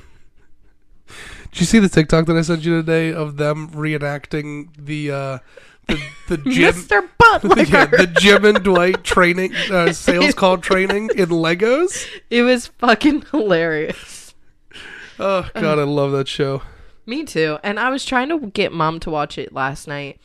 Did 1.51 1.59
you 1.61 1.65
see 1.65 1.79
the 1.79 1.89
TikTok 1.89 2.25
that 2.27 2.35
I 2.35 2.41
sent 2.41 2.63
you 2.63 2.75
today 2.75 3.11
of 3.11 3.37
them 3.37 3.69
reenacting 3.71 4.69
the 4.77 5.11
uh, 5.11 5.37
the 5.87 6.01
the 6.27 6.37
Jim? 6.49 6.73
Mr. 6.73 7.07
Butler. 7.17 7.63
yeah, 7.63 7.85
the 7.85 8.07
Jim 8.07 8.45
and 8.45 8.63
Dwight 8.63 9.03
training 9.03 9.55
uh, 9.71 9.93
sales 9.93 10.33
call 10.33 10.57
training 10.57 11.09
in 11.15 11.29
Legos. 11.29 12.07
It 12.29 12.43
was 12.43 12.67
fucking 12.67 13.23
hilarious. 13.31 14.33
Oh 15.19 15.49
god, 15.55 15.79
I 15.79 15.83
love 15.83 16.11
that 16.11 16.27
show. 16.27 16.61
Me 17.05 17.23
too. 17.23 17.57
And 17.63 17.79
I 17.79 17.89
was 17.89 18.03
trying 18.05 18.29
to 18.29 18.47
get 18.47 18.71
mom 18.73 18.99
to 19.01 19.09
watch 19.09 19.37
it 19.37 19.53
last 19.53 19.87
night, 19.87 20.19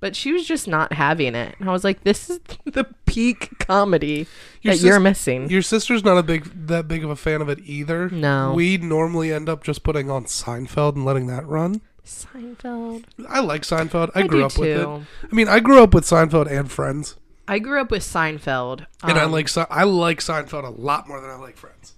but 0.00 0.14
she 0.16 0.32
was 0.32 0.46
just 0.46 0.68
not 0.68 0.92
having 0.92 1.34
it. 1.34 1.56
And 1.58 1.68
I 1.68 1.72
was 1.72 1.84
like, 1.84 2.02
this 2.04 2.30
is 2.30 2.40
the 2.64 2.84
peak 3.06 3.58
comedy 3.58 4.26
Your 4.62 4.74
that 4.74 4.82
you're 4.82 5.00
missing. 5.00 5.50
Your 5.50 5.62
sister's 5.62 6.04
not 6.04 6.18
a 6.18 6.22
big 6.22 6.66
that 6.66 6.88
big 6.88 7.04
of 7.04 7.10
a 7.10 7.16
fan 7.16 7.40
of 7.42 7.48
it 7.48 7.58
either. 7.64 8.08
No. 8.10 8.52
we 8.52 8.76
normally 8.76 9.32
end 9.32 9.48
up 9.48 9.62
just 9.64 9.82
putting 9.82 10.10
on 10.10 10.24
Seinfeld 10.24 10.94
and 10.94 11.04
letting 11.04 11.26
that 11.26 11.46
run. 11.46 11.80
Seinfeld. 12.04 13.04
I 13.28 13.40
like 13.40 13.62
Seinfeld. 13.62 14.10
I, 14.14 14.20
I 14.20 14.26
grew 14.26 14.44
up 14.44 14.56
with 14.56 14.68
it. 14.68 14.86
I 14.86 15.34
mean, 15.34 15.48
I 15.48 15.60
grew 15.60 15.82
up 15.82 15.92
with 15.92 16.04
Seinfeld 16.04 16.50
and 16.50 16.70
Friends, 16.70 17.16
I 17.46 17.58
grew 17.58 17.80
up 17.80 17.90
with 17.90 18.02
Seinfeld. 18.02 18.86
and 19.02 19.18
I 19.18 19.24
Um, 19.24 19.32
like 19.32 19.48
I 19.70 19.84
like 19.84 20.20
Seinfeld 20.20 20.64
a 20.64 20.70
lot 20.70 21.08
more 21.08 21.20
than 21.20 21.30
I 21.30 21.36
like 21.36 21.56
Friends. 21.56 21.94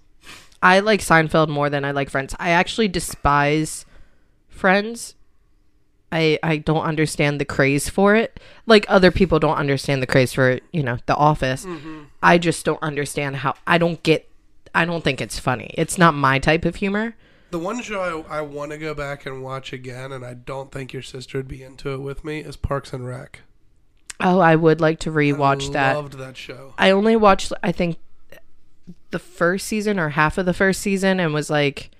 I 0.62 0.80
like 0.80 1.00
Seinfeld 1.00 1.48
more 1.48 1.70
than 1.70 1.84
I 1.84 1.90
like 1.90 2.10
Friends. 2.10 2.34
I 2.38 2.50
actually 2.50 2.88
despise 2.88 3.84
Friends. 4.48 5.14
I 6.12 6.38
I 6.42 6.56
don't 6.58 6.84
understand 6.84 7.40
the 7.40 7.44
craze 7.44 7.88
for 7.88 8.14
it. 8.14 8.40
Like 8.66 8.84
other 8.88 9.10
people 9.10 9.38
don't 9.38 9.56
understand 9.56 10.02
the 10.02 10.06
craze 10.06 10.32
for 10.32 10.60
you 10.72 10.82
know 10.82 10.98
The 11.06 11.14
Office. 11.14 11.64
Mm-hmm. 11.64 12.04
I 12.22 12.38
just 12.38 12.64
don't 12.64 12.82
understand 12.82 13.36
how. 13.36 13.54
I 13.66 13.78
don't 13.78 14.02
get. 14.02 14.28
I 14.74 14.84
don't 14.84 15.02
think 15.02 15.20
it's 15.20 15.38
funny. 15.38 15.74
It's 15.74 15.98
not 15.98 16.14
my 16.14 16.38
type 16.38 16.64
of 16.64 16.76
humor. 16.76 17.16
The 17.50 17.58
one 17.58 17.82
show 17.82 18.24
I, 18.28 18.38
I 18.38 18.40
want 18.42 18.70
to 18.70 18.78
go 18.78 18.94
back 18.94 19.26
and 19.26 19.42
watch 19.42 19.72
again, 19.72 20.12
and 20.12 20.24
I 20.24 20.34
don't 20.34 20.70
think 20.70 20.92
your 20.92 21.02
sister 21.02 21.38
would 21.38 21.48
be 21.48 21.62
into 21.62 21.92
it 21.92 21.98
with 22.00 22.24
me, 22.24 22.40
is 22.40 22.56
Parks 22.56 22.92
and 22.92 23.06
Rec. 23.06 23.40
Oh, 24.20 24.38
I 24.38 24.54
would 24.54 24.80
like 24.80 25.00
to 25.00 25.10
rewatch 25.10 25.70
I 25.70 25.72
that. 25.72 25.96
Loved 25.96 26.18
that 26.18 26.36
show. 26.36 26.74
I 26.78 26.90
only 26.90 27.16
watched 27.16 27.52
I 27.62 27.72
think 27.72 27.98
the 29.10 29.18
first 29.18 29.66
season 29.66 29.98
or 29.98 30.10
half 30.10 30.38
of 30.38 30.46
the 30.46 30.54
first 30.54 30.80
season 30.80 31.18
and 31.20 31.34
was 31.34 31.50
like 31.50 31.90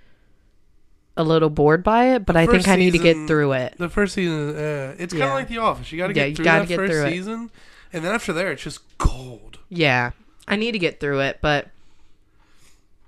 a 1.17 1.25
little 1.25 1.51
bored 1.51 1.83
by 1.85 2.15
it, 2.15 2.25
but 2.25 2.37
I 2.37 2.47
think 2.47 2.69
I 2.69 2.77
need 2.77 2.93
to 2.93 2.99
get 2.99 3.27
through 3.27 3.53
it. 3.53 3.75
The 3.79 3.89
first 3.89 4.15
season, 4.15 4.51
uh, 4.57 4.95
it's 4.99 5.13
kind 5.13 5.25
of 5.25 5.29
Yeah. 5.29 5.35
like 5.35 5.49
The 5.49 5.59
Office. 5.59 5.91
You 5.93 5.99
got 5.99 6.07
to 6.09 6.15
Yeah, 6.15 6.23
get 6.25 6.29
you 6.31 6.35
through 6.37 6.45
that 6.47 6.69
get 6.69 6.77
first 6.77 6.93
through 6.93 7.05
it. 7.05 7.11
season, 7.11 7.51
and 7.93 8.05
then 8.05 8.15
after 8.15 8.33
there, 8.33 8.53
it's 8.53 8.63
just 8.63 8.81
cold. 8.99 9.59
Yeah. 9.69 10.13
I 10.49 10.57
need 10.57 10.73
to 10.73 10.79
get 10.79 10.99
through 11.01 11.21
it, 11.21 11.39
but 11.43 11.69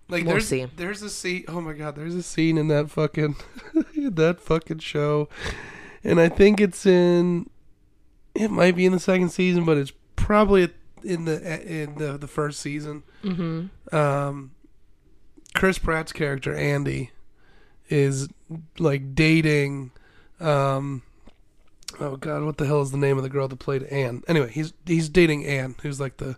Like 0.08 0.24
We'll 0.24 0.34
there's 0.34 0.48
see. 0.48 0.66
there's 0.76 1.00
a 1.02 1.08
scene. 1.10 1.44
Oh 1.48 1.60
my 1.60 1.72
god, 1.72 1.96
there's 1.96 2.14
a 2.14 2.22
scene 2.22 2.58
in 2.58 2.68
that 2.68 2.90
fucking 2.90 3.34
in 3.94 4.14
that 4.16 4.40
fucking 4.40 4.80
show, 4.80 5.28
and 6.04 6.20
I 6.20 6.28
think 6.28 6.60
it's 6.60 6.84
in. 6.84 7.48
It 8.34 8.50
might 8.50 8.76
be 8.76 8.84
in 8.84 8.92
the 8.92 8.98
second 9.00 9.30
season, 9.30 9.64
but 9.64 9.78
it's 9.78 9.92
probably 10.16 10.68
in 11.02 11.24
the 11.24 11.62
in 11.66 11.94
the 11.96 12.18
the 12.18 12.26
first 12.26 12.60
season. 12.60 13.04
mhm. 13.24 13.70
Um, 13.92 14.50
Chris 15.54 15.78
Pratt's 15.78 16.12
character 16.12 16.54
Andy 16.54 17.10
is 17.92 18.28
like 18.78 19.14
dating. 19.14 19.90
Um, 20.40 21.02
oh 22.00 22.16
god, 22.16 22.42
what 22.44 22.56
the 22.56 22.66
hell 22.66 22.80
is 22.82 22.90
the 22.90 22.96
name 22.98 23.16
of 23.16 23.22
the 23.22 23.28
girl 23.28 23.46
that 23.48 23.58
played 23.58 23.84
Ann? 23.84 24.22
Anyway, 24.26 24.50
he's 24.50 24.72
he's 24.86 25.08
dating 25.08 25.44
Ann, 25.46 25.74
who's 25.82 26.00
like 26.00 26.16
the 26.16 26.36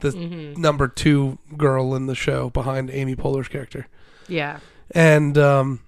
the 0.00 0.10
Mhm. 0.10 0.56
number 0.56 0.88
two 0.88 1.38
girl 1.56 1.94
in 1.94 2.06
the 2.06 2.14
show 2.14 2.50
behind 2.50 2.90
Amy 2.90 3.14
Poehler's 3.14 3.48
character, 3.48 3.86
Yeah. 4.28 4.60
and 4.92 5.36
um, 5.38 5.80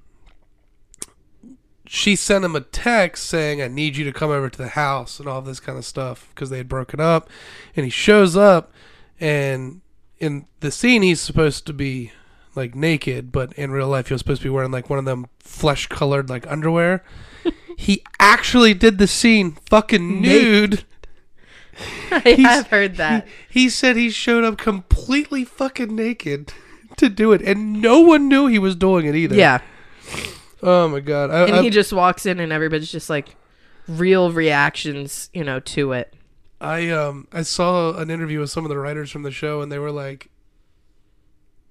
she 1.86 2.14
sent 2.16 2.44
him 2.44 2.54
a 2.54 2.60
text 2.60 3.26
saying, 3.26 3.60
"I 3.60 3.68
need 3.68 3.96
you 3.96 4.04
to 4.04 4.12
come 4.12 4.30
over 4.30 4.48
to 4.48 4.58
the 4.58 4.68
house" 4.68 5.18
and 5.18 5.28
all 5.28 5.42
this 5.42 5.60
kind 5.60 5.78
of 5.78 5.84
stuff 5.84 6.28
because 6.34 6.50
they 6.50 6.58
had 6.58 6.68
broken 6.68 7.00
up, 7.00 7.28
and 7.74 7.84
he 7.84 7.90
shows 7.90 8.36
up, 8.36 8.72
and 9.20 9.80
in 10.18 10.46
the 10.60 10.70
scene 10.70 11.02
he's 11.02 11.20
supposed 11.20 11.66
to 11.66 11.72
be 11.72 12.12
like 12.54 12.74
naked, 12.74 13.32
but 13.32 13.52
in 13.54 13.70
real 13.70 13.88
life 13.88 14.08
he 14.08 14.14
was 14.14 14.20
supposed 14.20 14.42
to 14.42 14.46
be 14.46 14.50
wearing 14.50 14.70
like 14.70 14.90
one 14.90 14.98
of 14.98 15.04
them 15.04 15.26
flesh 15.38 15.86
colored 15.86 16.28
like 16.28 16.46
underwear. 16.50 17.04
he 17.76 18.02
actually 18.18 18.74
did 18.74 18.98
the 18.98 19.06
scene 19.06 19.56
fucking 19.68 20.20
nude. 20.20 20.84
I 22.10 22.36
have 22.40 22.66
heard 22.68 22.96
that. 22.96 23.26
He 23.48 23.68
said 23.68 23.96
he 23.96 24.10
showed 24.10 24.44
up 24.44 24.58
completely 24.58 25.44
fucking 25.44 25.94
naked 25.94 26.52
to 26.96 27.08
do 27.08 27.32
it, 27.32 27.42
and 27.42 27.80
no 27.80 28.00
one 28.00 28.28
knew 28.28 28.46
he 28.46 28.58
was 28.58 28.76
doing 28.76 29.06
it 29.06 29.14
either. 29.14 29.34
yeah. 29.34 29.60
Oh 30.62 30.86
my 30.88 31.00
god. 31.00 31.30
I, 31.30 31.46
And 31.46 31.56
I, 31.56 31.62
he 31.62 31.70
just 31.70 31.92
walks 31.92 32.24
in 32.24 32.38
and 32.38 32.52
everybody's 32.52 32.92
just 32.92 33.10
like 33.10 33.34
real 33.88 34.30
reactions, 34.30 35.28
you 35.32 35.42
know, 35.42 35.58
to 35.58 35.92
it. 35.92 36.14
I 36.60 36.88
um 36.90 37.26
I 37.32 37.42
saw 37.42 37.96
an 37.96 38.10
interview 38.10 38.38
with 38.38 38.50
some 38.50 38.64
of 38.64 38.68
the 38.68 38.78
writers 38.78 39.10
from 39.10 39.24
the 39.24 39.32
show, 39.32 39.60
and 39.60 39.72
they 39.72 39.80
were 39.80 39.90
like, 39.90 40.28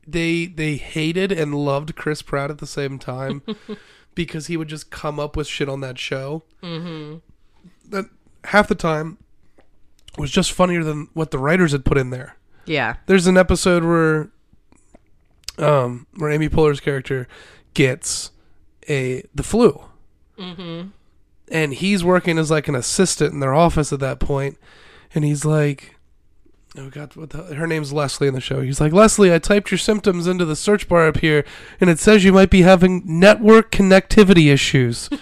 they 0.08 0.46
they 0.48 0.76
hated 0.78 1.32
and 1.32 1.54
loved 1.56 1.96
Chris 1.96 2.22
Pratt 2.22 2.50
at 2.50 2.58
the 2.58 2.68
same 2.68 2.98
time 3.00 3.42
because 4.16 4.48
he 4.48 4.58
would 4.58 4.68
just 4.68 4.90
come 4.92 5.20
up 5.20 5.36
with 5.38 5.48
shit 5.48 5.70
on 5.70 5.82
that 5.82 5.98
show 6.00 6.44
Mm-hmm. 6.64 7.18
that 7.90 8.06
half 8.46 8.68
the 8.68 8.76
time 8.76 9.18
was 10.18 10.32
just 10.32 10.52
funnier 10.52 10.84
than 10.84 11.08
what 11.14 11.32
the 11.32 11.38
writers 11.40 11.72
had 11.72 11.86
put 11.86 11.98
in 11.98 12.10
there. 12.10 12.36
Yeah. 12.66 12.96
There's 13.06 13.28
an 13.28 13.38
episode 13.38 13.84
where 13.84 14.30
um 15.58 16.08
where 16.18 16.32
Amy 16.32 16.50
Poehler's 16.50 16.80
character 16.80 17.28
gets 17.74 18.32
a 18.90 19.24
the 19.34 19.44
flu. 19.44 19.84
Mm-hmm. 20.38 20.90
And 21.52 21.74
he's 21.74 22.04
working 22.04 22.38
as 22.38 22.50
like 22.50 22.68
an 22.68 22.76
assistant 22.76 23.34
in 23.34 23.40
their 23.42 23.54
office 23.54 23.92
at 23.94 24.00
that 24.00 24.20
point 24.20 24.58
and 25.14 25.24
he's 25.26 25.44
like 25.46 25.98
Oh 26.78 26.90
god, 26.90 27.16
what 27.18 27.32
the, 27.32 27.56
her 27.56 27.68
name's 27.68 27.92
Leslie 27.92 28.30
in 28.30 28.34
the 28.34 28.40
show. 28.40 28.62
He's 28.62 28.80
like, 28.80 28.94
"Leslie, 28.94 29.34
I 29.34 29.40
typed 29.40 29.72
your 29.72 29.78
symptoms 29.78 30.26
into 30.26 30.46
the 30.46 30.56
search 30.56 30.88
bar 30.88 31.08
up 31.08 31.18
here 31.18 31.44
and 31.82 31.90
it 31.90 32.00
says 32.00 32.24
you 32.24 32.32
might 32.32 32.50
be 32.50 32.62
having 32.62 33.04
network 33.06 33.72
connectivity 33.72 34.52
issues." 34.52 35.10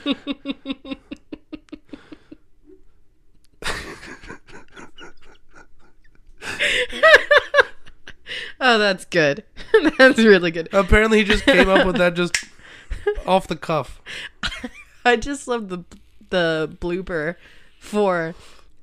Oh, 8.62 8.78
that's 8.78 9.06
good. 9.06 9.44
that's 9.98 10.18
really 10.18 10.52
good. 10.52 10.70
Apparently 10.74 11.20
he 11.20 11.24
just 11.24 11.46
came 11.46 11.70
up 11.70 11.86
with 11.86 11.96
that 11.98 12.14
just 12.14 12.36
off 13.26 13.48
the 13.48 13.56
cuff. 13.56 14.02
I 15.06 15.16
just 15.16 15.48
love 15.48 15.70
the 15.70 15.86
the 16.30 16.76
blooper 16.80 17.36
for 17.80 18.36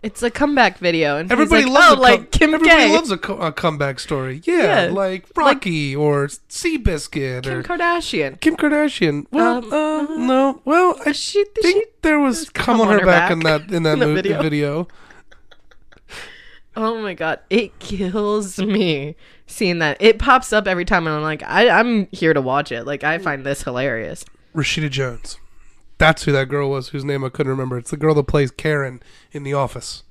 it's 0.06 0.22
a 0.22 0.30
comeback 0.30 0.78
video 0.78 1.16
and 1.18 1.30
Everybody 1.32 1.64
like, 1.64 1.72
loves 1.74 1.96
oh, 1.96 2.00
a 2.00 2.02
like 2.02 2.30
Kim 2.30 2.54
Everybody 2.54 2.76
K, 2.86 2.92
loves 2.94 3.10
a, 3.10 3.18
co- 3.18 3.38
a 3.38 3.50
comeback 3.52 3.98
story. 3.98 4.40
Yeah, 4.44 4.86
Yeah, 4.86 4.92
like 4.92 5.26
Rocky 5.36 5.96
or 5.96 6.26
Seabiscuit 6.28 7.42
Kim 7.42 7.52
or 7.52 7.62
Kardashian. 7.64 8.40
Kim 8.40 8.56
Kardashian. 8.56 9.26
Well, 9.32 9.58
Um, 9.58 9.72
uh, 9.72 10.16
no. 10.16 10.60
Well, 10.64 10.96
I 11.04 11.12
She, 11.12 11.44
think 11.44 11.66
she, 11.66 11.84
there 12.02 12.20
was 12.20 12.48
come 12.50 12.80
on 12.80 12.88
her 12.88 12.98
back, 13.04 13.06
back 13.06 13.30
in 13.32 13.40
that 13.40 13.70
in 13.72 13.82
that 13.84 13.94
in 13.94 13.98
the 13.98 14.06
mo- 14.06 14.14
video. 14.14 14.42
video. 14.42 14.88
oh 16.76 17.00
my 17.02 17.14
god, 17.14 17.40
it 17.50 17.78
kills 17.78 18.58
me 18.58 19.16
seeing 19.46 19.78
that. 19.80 19.96
It 20.00 20.18
pops 20.18 20.52
up 20.52 20.66
every 20.68 20.84
time, 20.84 21.06
and 21.06 21.16
I'm 21.16 21.22
like, 21.22 21.42
I, 21.42 21.68
I'm 21.68 22.06
here 22.12 22.32
to 22.34 22.40
watch 22.40 22.70
it. 22.70 22.84
Like, 22.86 23.02
I 23.02 23.18
find 23.18 23.44
this 23.44 23.62
hilarious. 23.62 24.24
Rashida 24.54 24.90
Jones. 24.90 25.38
That's 25.98 26.24
who 26.24 26.32
that 26.32 26.48
girl 26.48 26.70
was, 26.70 26.88
whose 26.88 27.04
name 27.04 27.24
I 27.24 27.28
couldn't 27.30 27.50
remember. 27.50 27.78
It's 27.78 27.90
the 27.90 27.96
girl 27.96 28.14
that 28.14 28.24
plays 28.24 28.50
Karen 28.50 29.02
in 29.32 29.42
The 29.42 29.54
Office. 29.54 30.02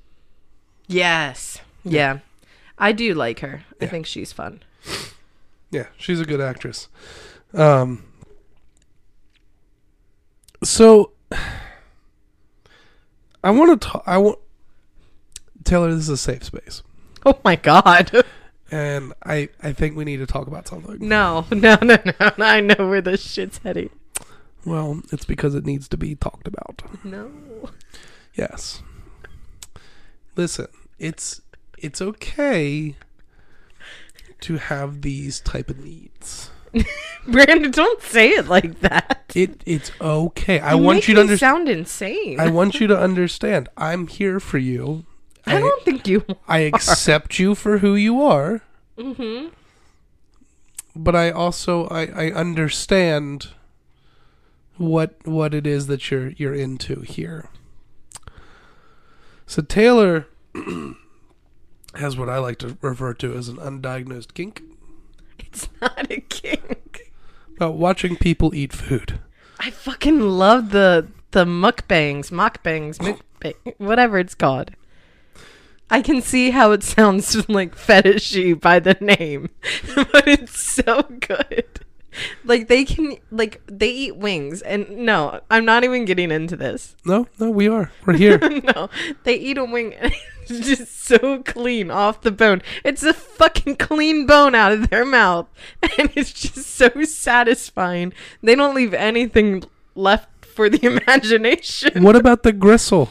Yes, 0.88 1.60
yeah, 1.84 2.20
I 2.78 2.92
do 2.92 3.14
like 3.14 3.40
her. 3.40 3.62
I 3.80 3.86
think 3.86 4.06
she's 4.06 4.32
fun. 4.32 4.62
Yeah, 5.70 5.86
she's 5.96 6.20
a 6.20 6.24
good 6.24 6.40
actress. 6.40 6.88
Um. 7.52 8.04
So, 10.62 11.12
I 13.42 13.50
want 13.50 13.80
to 13.80 13.88
talk. 13.88 14.02
I 14.06 14.18
want. 14.18 14.38
Taylor, 15.64 15.92
this 15.92 16.04
is 16.04 16.08
a 16.08 16.16
safe 16.16 16.44
space, 16.44 16.82
Oh 17.24 17.38
my 17.44 17.56
god. 17.56 18.24
and 18.70 19.12
I 19.24 19.48
I 19.62 19.72
think 19.72 19.96
we 19.96 20.04
need 20.04 20.18
to 20.18 20.26
talk 20.26 20.46
about 20.46 20.68
something. 20.68 20.98
No, 21.00 21.44
no, 21.50 21.76
no, 21.82 21.96
no. 22.04 22.30
I 22.38 22.60
know 22.60 22.88
where 22.88 23.00
this 23.00 23.20
shit's 23.22 23.58
heading. 23.58 23.90
Well, 24.66 25.00
it's 25.12 25.24
because 25.24 25.54
it 25.54 25.64
needs 25.64 25.88
to 25.88 25.96
be 25.96 26.14
talked 26.16 26.46
about. 26.48 26.82
No. 27.04 27.30
Yes. 28.34 28.82
Listen, 30.36 30.66
it's 30.98 31.40
it's 31.78 32.02
okay 32.02 32.96
to 34.40 34.56
have 34.58 35.00
these 35.02 35.40
type 35.40 35.70
of 35.70 35.78
needs. 35.78 36.50
Brandon, 37.26 37.70
don't 37.70 38.02
say 38.02 38.30
it 38.30 38.48
like 38.48 38.80
that. 38.80 39.22
It 39.34 39.62
it's 39.64 39.90
okay. 40.00 40.58
I 40.60 40.72
You 40.74 40.78
want 40.82 41.08
you 41.08 41.14
to 41.14 41.20
understand. 41.22 41.56
sound 41.56 41.68
insane. 41.68 42.38
I 42.40 42.50
want 42.50 42.80
you 42.80 42.86
to 42.88 42.98
understand. 42.98 43.68
I'm 43.76 44.08
here 44.08 44.40
for 44.40 44.58
you. 44.58 45.04
I 45.46 45.60
don't 45.60 45.82
think 45.84 46.08
you. 46.08 46.24
I 46.48 46.58
accept 46.60 47.38
you 47.38 47.54
for 47.54 47.78
who 47.78 47.94
you 47.94 48.20
are, 48.20 48.62
Mm-hmm. 48.98 49.48
but 50.96 51.14
I 51.14 51.30
also 51.30 51.86
I, 51.86 52.06
I 52.06 52.30
understand 52.32 53.48
what 54.78 55.14
what 55.26 55.54
it 55.54 55.66
is 55.66 55.86
that 55.86 56.10
you're 56.10 56.28
you're 56.30 56.54
into 56.54 57.00
here. 57.00 57.48
So 59.46 59.62
Taylor 59.62 60.26
has 61.94 62.16
what 62.16 62.28
I 62.28 62.38
like 62.38 62.58
to 62.58 62.76
refer 62.80 63.14
to 63.14 63.34
as 63.34 63.48
an 63.48 63.56
undiagnosed 63.56 64.34
kink 64.34 64.62
It's 65.38 65.68
not 65.80 66.10
a 66.10 66.20
kink. 66.20 67.12
about 67.56 67.74
watching 67.74 68.16
people 68.16 68.54
eat 68.54 68.72
food. 68.72 69.20
I 69.60 69.70
fucking 69.70 70.20
love 70.20 70.70
the 70.70 71.08
the 71.30 71.44
mukbangs, 71.44 72.30
mukbangs, 72.30 72.98
oh. 73.00 73.18
mukbang, 73.40 73.74
whatever 73.78 74.18
it's 74.18 74.34
called. 74.34 74.70
I 75.88 76.02
can 76.02 76.20
see 76.20 76.50
how 76.50 76.72
it 76.72 76.82
sounds 76.82 77.48
like 77.48 77.76
fetishy 77.76 78.60
by 78.60 78.80
the 78.80 78.96
name, 79.00 79.50
but 79.94 80.26
it's 80.26 80.60
so 80.60 81.02
good. 81.02 81.85
Like 82.44 82.68
they 82.68 82.84
can, 82.84 83.16
like 83.30 83.60
they 83.66 83.90
eat 83.90 84.16
wings, 84.16 84.62
and 84.62 84.88
no, 84.88 85.40
I'm 85.50 85.64
not 85.64 85.84
even 85.84 86.04
getting 86.04 86.30
into 86.30 86.56
this. 86.56 86.96
No, 87.04 87.26
no, 87.38 87.50
we 87.50 87.68
are. 87.68 87.90
We're 88.04 88.16
here. 88.16 88.38
no, 88.74 88.88
they 89.24 89.34
eat 89.34 89.58
a 89.58 89.64
wing 89.64 89.94
and 89.94 90.12
it's 90.48 90.66
just 90.66 91.04
so 91.04 91.42
clean 91.42 91.90
off 91.90 92.22
the 92.22 92.30
bone. 92.30 92.62
It's 92.84 93.02
a 93.02 93.12
fucking 93.12 93.76
clean 93.76 94.26
bone 94.26 94.54
out 94.54 94.72
of 94.72 94.90
their 94.90 95.04
mouth. 95.04 95.48
And 95.98 96.10
it's 96.14 96.32
just 96.32 96.66
so 96.66 96.90
satisfying. 97.04 98.12
They 98.42 98.54
don't 98.54 98.74
leave 98.74 98.94
anything 98.94 99.64
left 99.94 100.44
for 100.44 100.68
the 100.68 100.84
imagination. 100.86 102.02
what 102.02 102.16
about 102.16 102.42
the 102.42 102.52
gristle? 102.52 103.08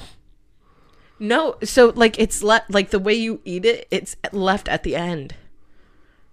No, 1.19 1.55
so 1.63 1.93
like 1.95 2.19
it's 2.19 2.43
left 2.43 2.69
like 2.69 2.89
the 2.89 2.99
way 2.99 3.13
you 3.13 3.41
eat 3.45 3.65
it, 3.65 3.87
it's 3.89 4.15
left 4.31 4.67
at 4.67 4.83
the 4.83 4.95
end. 4.95 5.35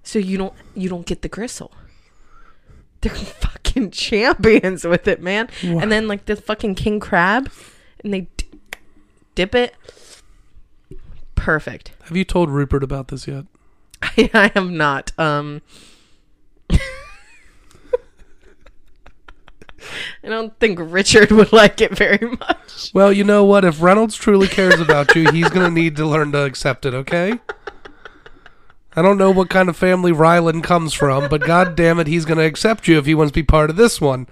So 0.02 0.18
you 0.18 0.36
don't 0.36 0.54
you 0.74 0.88
don't 0.88 1.06
get 1.06 1.22
the 1.22 1.28
gristle. 1.28 1.72
They're 3.02 3.14
fucking 3.14 3.90
champions 3.90 4.84
with 4.84 5.06
it, 5.06 5.20
man. 5.20 5.48
And 5.62 5.92
then 5.92 6.08
like 6.08 6.24
the 6.24 6.36
fucking 6.36 6.74
king 6.76 6.98
crab 7.00 7.50
and 8.02 8.14
they 8.14 8.22
d- 8.36 8.46
dip 9.34 9.54
it. 9.54 9.74
Perfect. 11.34 11.92
Have 12.04 12.16
you 12.16 12.24
told 12.24 12.50
Rupert 12.50 12.82
about 12.82 13.08
this 13.08 13.26
yet? 13.28 13.44
I, 14.02 14.30
I 14.34 14.50
have 14.54 14.70
not. 14.70 15.12
Um 15.18 15.62
I 20.24 20.28
don't 20.28 20.56
think 20.60 20.78
Richard 20.80 21.30
would 21.32 21.52
like 21.52 21.80
it 21.80 21.96
very 21.96 22.24
much. 22.38 22.92
Well, 22.94 23.12
you 23.12 23.24
know 23.24 23.44
what? 23.44 23.64
If 23.64 23.82
Reynolds 23.82 24.14
truly 24.14 24.46
cares 24.46 24.78
about 24.78 25.14
you, 25.16 25.30
he's 25.32 25.48
going 25.48 25.66
to 25.66 25.70
need 25.70 25.96
to 25.96 26.06
learn 26.06 26.30
to 26.32 26.44
accept 26.44 26.86
it, 26.86 26.94
okay? 26.94 27.40
I 28.94 29.02
don't 29.02 29.18
know 29.18 29.30
what 29.30 29.48
kind 29.48 29.68
of 29.68 29.76
family 29.76 30.12
Rylan 30.12 30.62
comes 30.62 30.92
from, 30.92 31.28
but 31.28 31.40
god 31.42 31.76
damn 31.76 31.98
it, 31.98 32.06
he's 32.06 32.24
going 32.24 32.38
to 32.38 32.44
accept 32.44 32.86
you 32.86 32.98
if 32.98 33.06
he 33.06 33.14
wants 33.14 33.30
to 33.30 33.34
be 33.40 33.42
part 33.42 33.70
of 33.70 33.76
this 33.76 34.00
one. 34.00 34.26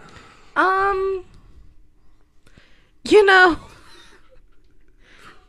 Um, 0.55 1.25
you 3.05 3.25
know, 3.25 3.59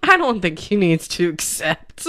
I 0.04 0.18
don't 0.18 0.42
think 0.42 0.60
he 0.60 0.76
needs 0.76 1.08
to 1.10 1.30
accept. 1.30 2.08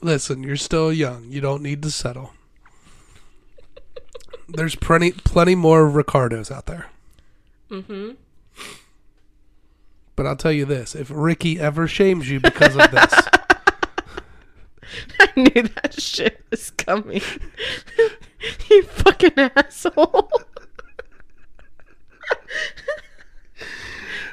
Listen, 0.00 0.42
you're 0.42 0.56
still 0.56 0.92
young. 0.92 1.26
You 1.28 1.40
don't 1.40 1.62
need 1.62 1.82
to 1.82 1.90
settle. 1.90 2.32
There's 4.48 4.74
plenty 4.74 5.12
plenty 5.12 5.54
more 5.54 5.88
Ricardos 5.88 6.50
out 6.50 6.66
there. 6.66 6.86
mm-hmm. 7.70 8.12
But 10.16 10.26
I'll 10.26 10.36
tell 10.36 10.52
you 10.52 10.64
this, 10.64 10.94
if 10.94 11.10
Ricky 11.14 11.60
ever 11.60 11.86
shames 11.86 12.28
you 12.28 12.40
because 12.40 12.76
of 12.76 12.90
this, 12.90 13.14
I 15.20 15.28
knew 15.36 15.62
that 15.62 15.94
shit 16.00 16.44
was 16.50 16.70
coming. 16.70 17.22
you 18.70 18.82
fucking 18.84 19.32
asshole. 19.36 20.30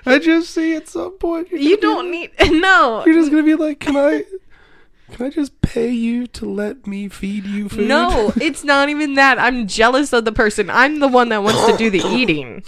I 0.06 0.20
just 0.20 0.52
see 0.52 0.76
at 0.76 0.88
some 0.88 1.18
point 1.18 1.52
You 1.52 1.78
gonna 1.80 1.96
don't 1.96 2.12
need 2.12 2.32
no. 2.62 3.04
you're 3.06 3.16
just 3.16 3.32
going 3.32 3.44
to 3.44 3.58
be 3.58 3.62
like, 3.62 3.80
"Can 3.80 3.98
I 3.98 4.24
can 5.12 5.26
I 5.26 5.30
just 5.30 5.60
pay 5.62 5.90
you 5.90 6.28
to 6.28 6.46
let 6.46 6.88
me 6.88 7.10
feed 7.10 7.46
you 7.46 7.68
food?" 7.70 7.88
No, 7.88 8.32
it's 8.40 8.64
not 8.64 8.90
even 8.90 9.16
that. 9.16 9.38
I'm 9.38 9.68
jealous 9.68 10.14
of 10.14 10.24
the 10.26 10.32
person. 10.32 10.70
I'm 10.70 11.00
the 11.00 11.08
one 11.08 11.30
that 11.30 11.44
wants 11.44 11.66
to 11.68 11.76
do 11.78 11.90
the 11.90 12.00
eating. 12.08 12.64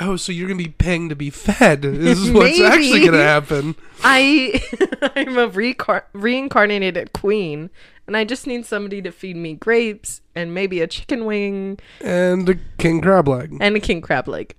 Oh, 0.00 0.16
so 0.16 0.30
you're 0.32 0.46
gonna 0.48 0.58
be 0.62 0.68
paying 0.68 1.08
to 1.08 1.16
be 1.16 1.30
fed? 1.30 1.82
This 1.82 2.18
is 2.18 2.30
what's 2.32 2.60
actually 2.60 3.04
gonna 3.04 3.18
happen. 3.22 3.74
I 4.04 4.62
I'm 5.16 5.36
a 5.38 5.48
recar- 5.50 6.04
reincarnated 6.12 7.12
queen, 7.12 7.70
and 8.06 8.16
I 8.16 8.24
just 8.24 8.46
need 8.46 8.64
somebody 8.64 9.02
to 9.02 9.10
feed 9.10 9.36
me 9.36 9.54
grapes 9.54 10.20
and 10.34 10.54
maybe 10.54 10.80
a 10.80 10.86
chicken 10.86 11.24
wing 11.24 11.78
And 12.00 12.48
a 12.48 12.54
king 12.78 13.00
crab 13.00 13.26
leg, 13.28 13.56
and 13.60 13.76
a 13.76 13.80
king 13.80 14.00
crab 14.00 14.28
leg. 14.28 14.54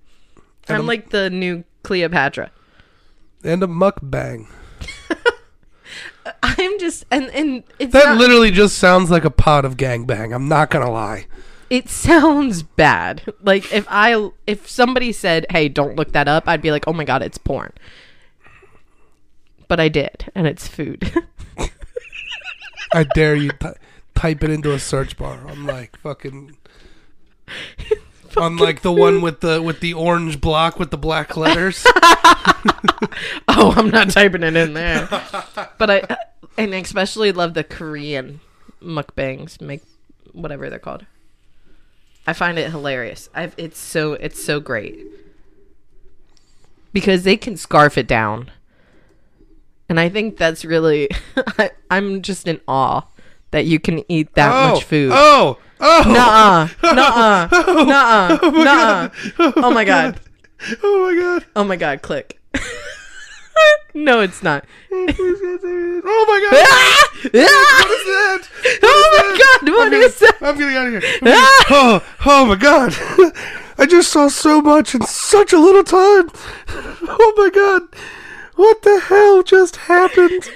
And 0.67 0.78
I'm 0.78 0.84
a- 0.84 0.88
like 0.88 1.10
the 1.12 1.30
new 1.30 1.63
Cleopatra. 1.84 2.52
and 3.43 3.63
a 3.63 3.67
mukbang. 3.67 4.47
I'm 6.43 6.80
just 6.80 7.06
and 7.10 7.30
and 7.30 7.63
it's 7.80 7.93
That 7.93 8.06
not, 8.10 8.17
literally 8.17 8.52
just 8.52 8.78
sounds 8.78 9.10
like 9.10 9.25
a 9.25 9.32
pot 9.32 9.65
of 9.65 9.78
gangbang. 9.78 10.34
I'm 10.36 10.47
not 10.47 10.69
gonna 10.69 10.91
lie. 10.91 11.25
It 11.69 11.89
sounds 11.89 12.63
bad. 12.63 13.34
Like 13.41 13.71
if 13.73 13.86
I 13.89 14.29
if 14.47 14.67
somebody 14.67 15.12
said, 15.12 15.45
"Hey, 15.49 15.69
don't 15.69 15.95
look 15.95 16.12
that 16.13 16.27
up," 16.27 16.47
I'd 16.47 16.62
be 16.62 16.71
like, 16.71 16.88
"Oh 16.88 16.93
my 16.93 17.05
god, 17.05 17.21
it's 17.21 17.38
porn." 17.38 17.71
But 19.67 19.79
I 19.79 19.88
did, 19.89 20.32
and 20.34 20.47
it's 20.47 20.67
food. 20.67 21.12
I 22.93 23.03
dare 23.03 23.36
you 23.36 23.51
ty 23.51 23.75
type 24.15 24.43
it 24.43 24.49
into 24.49 24.73
a 24.73 24.79
search 24.79 25.17
bar. 25.17 25.45
I'm 25.47 25.65
like 25.65 25.97
fucking. 25.99 26.58
Unlike 28.38 28.82
the 28.82 28.91
one 28.91 29.21
with 29.21 29.41
the 29.41 29.62
with 29.62 29.79
the 29.79 29.93
orange 29.93 30.39
block 30.39 30.79
with 30.79 30.91
the 30.91 30.97
black 30.97 31.36
letters. 31.38 31.84
oh, 33.47 33.73
I'm 33.75 33.89
not 33.89 34.12
typing 34.12 34.43
it 34.43 34.55
in 34.55 34.73
there. 34.73 35.08
but 35.77 35.89
I 35.89 36.17
and 36.58 36.73
especially 36.73 37.32
love 37.32 37.53
the 37.53 37.63
Korean 37.63 38.39
mukbangs, 38.82 39.62
make 39.62 39.82
whatever 40.32 40.69
they're 40.69 40.79
called. 40.79 41.05
I 42.27 42.34
find 42.34 42.60
it 42.60 42.69
hilarious. 42.71 43.29
I've 43.34 43.55
it's 43.58 43.79
so 43.79 44.13
it's 44.13 44.43
so 44.43 44.60
great. 44.60 44.99
Because 46.93 47.23
they 47.23 47.38
can 47.38 47.58
scarf 47.58 47.97
it 47.97 48.08
down. 48.08 48.51
And 49.88 49.99
I 49.99 50.10
think 50.10 50.38
that's 50.38 50.63
really 50.63 51.10
I, 51.38 51.71
I'm 51.89 52.21
just 52.21 52.47
in 52.47 52.62
awe 52.67 53.03
that 53.51 53.65
you 53.65 53.79
can 53.79 54.03
eat 54.12 54.34
that 54.36 54.53
oh, 54.53 54.73
much 54.73 54.84
food. 54.84 55.12
Oh, 55.13 55.58
oh, 55.79 56.03
Nuh-uh. 56.05 56.69
Nuh-uh. 56.93 57.47
Nuh-uh. 57.86 58.51
Nuh-uh. 58.51 59.53
Oh 59.58 59.71
my 59.71 59.84
god. 59.84 60.19
oh 60.84 61.08
my 61.08 61.19
god. 61.19 61.45
Oh 61.55 61.63
my 61.63 61.75
god, 61.75 62.01
click. 62.01 62.39
no, 63.93 64.21
it's 64.21 64.43
not. 64.43 64.65
Oh 64.91 66.25
my 66.27 66.49
god. 66.49 66.65
Ah! 66.67 67.10
What 67.23 67.34
is 67.34 68.05
that? 68.05 68.47
What 69.71 69.88
I'm 69.88 69.93
is 69.93 70.19
getting- 70.19 70.38
that? 70.39 70.47
I'm 70.49 70.58
getting 70.58 70.75
out 70.75 70.88
of 70.88 71.03
here. 71.03 71.19
Ah! 71.25 71.65
Oh, 71.69 72.03
oh 72.25 72.45
my 72.45 72.55
god. 72.55 72.93
I 73.77 73.86
just 73.86 74.12
saw 74.12 74.27
so 74.27 74.62
much 74.62 74.93
in 74.93 75.01
such 75.03 75.53
a 75.53 75.60
little 75.60 75.84
time. 75.84 76.29
Oh 77.12 77.34
my 77.38 77.49
god. 77.49 77.84
What 78.55 78.82
the 78.84 78.99
hell 78.99 79.41
just 79.41 79.75
happened? 79.77 80.49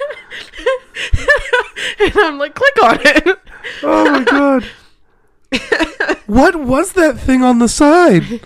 and 1.99 2.17
I'm 2.17 2.37
like, 2.37 2.53
click 2.53 2.83
on 2.83 2.99
it. 3.01 3.39
Oh 3.81 4.11
my 4.11 4.23
god. 4.23 4.65
What 6.27 6.55
was 6.57 6.93
that 6.93 7.17
thing 7.19 7.43
on 7.43 7.59
the 7.59 7.67
side? 7.69 8.41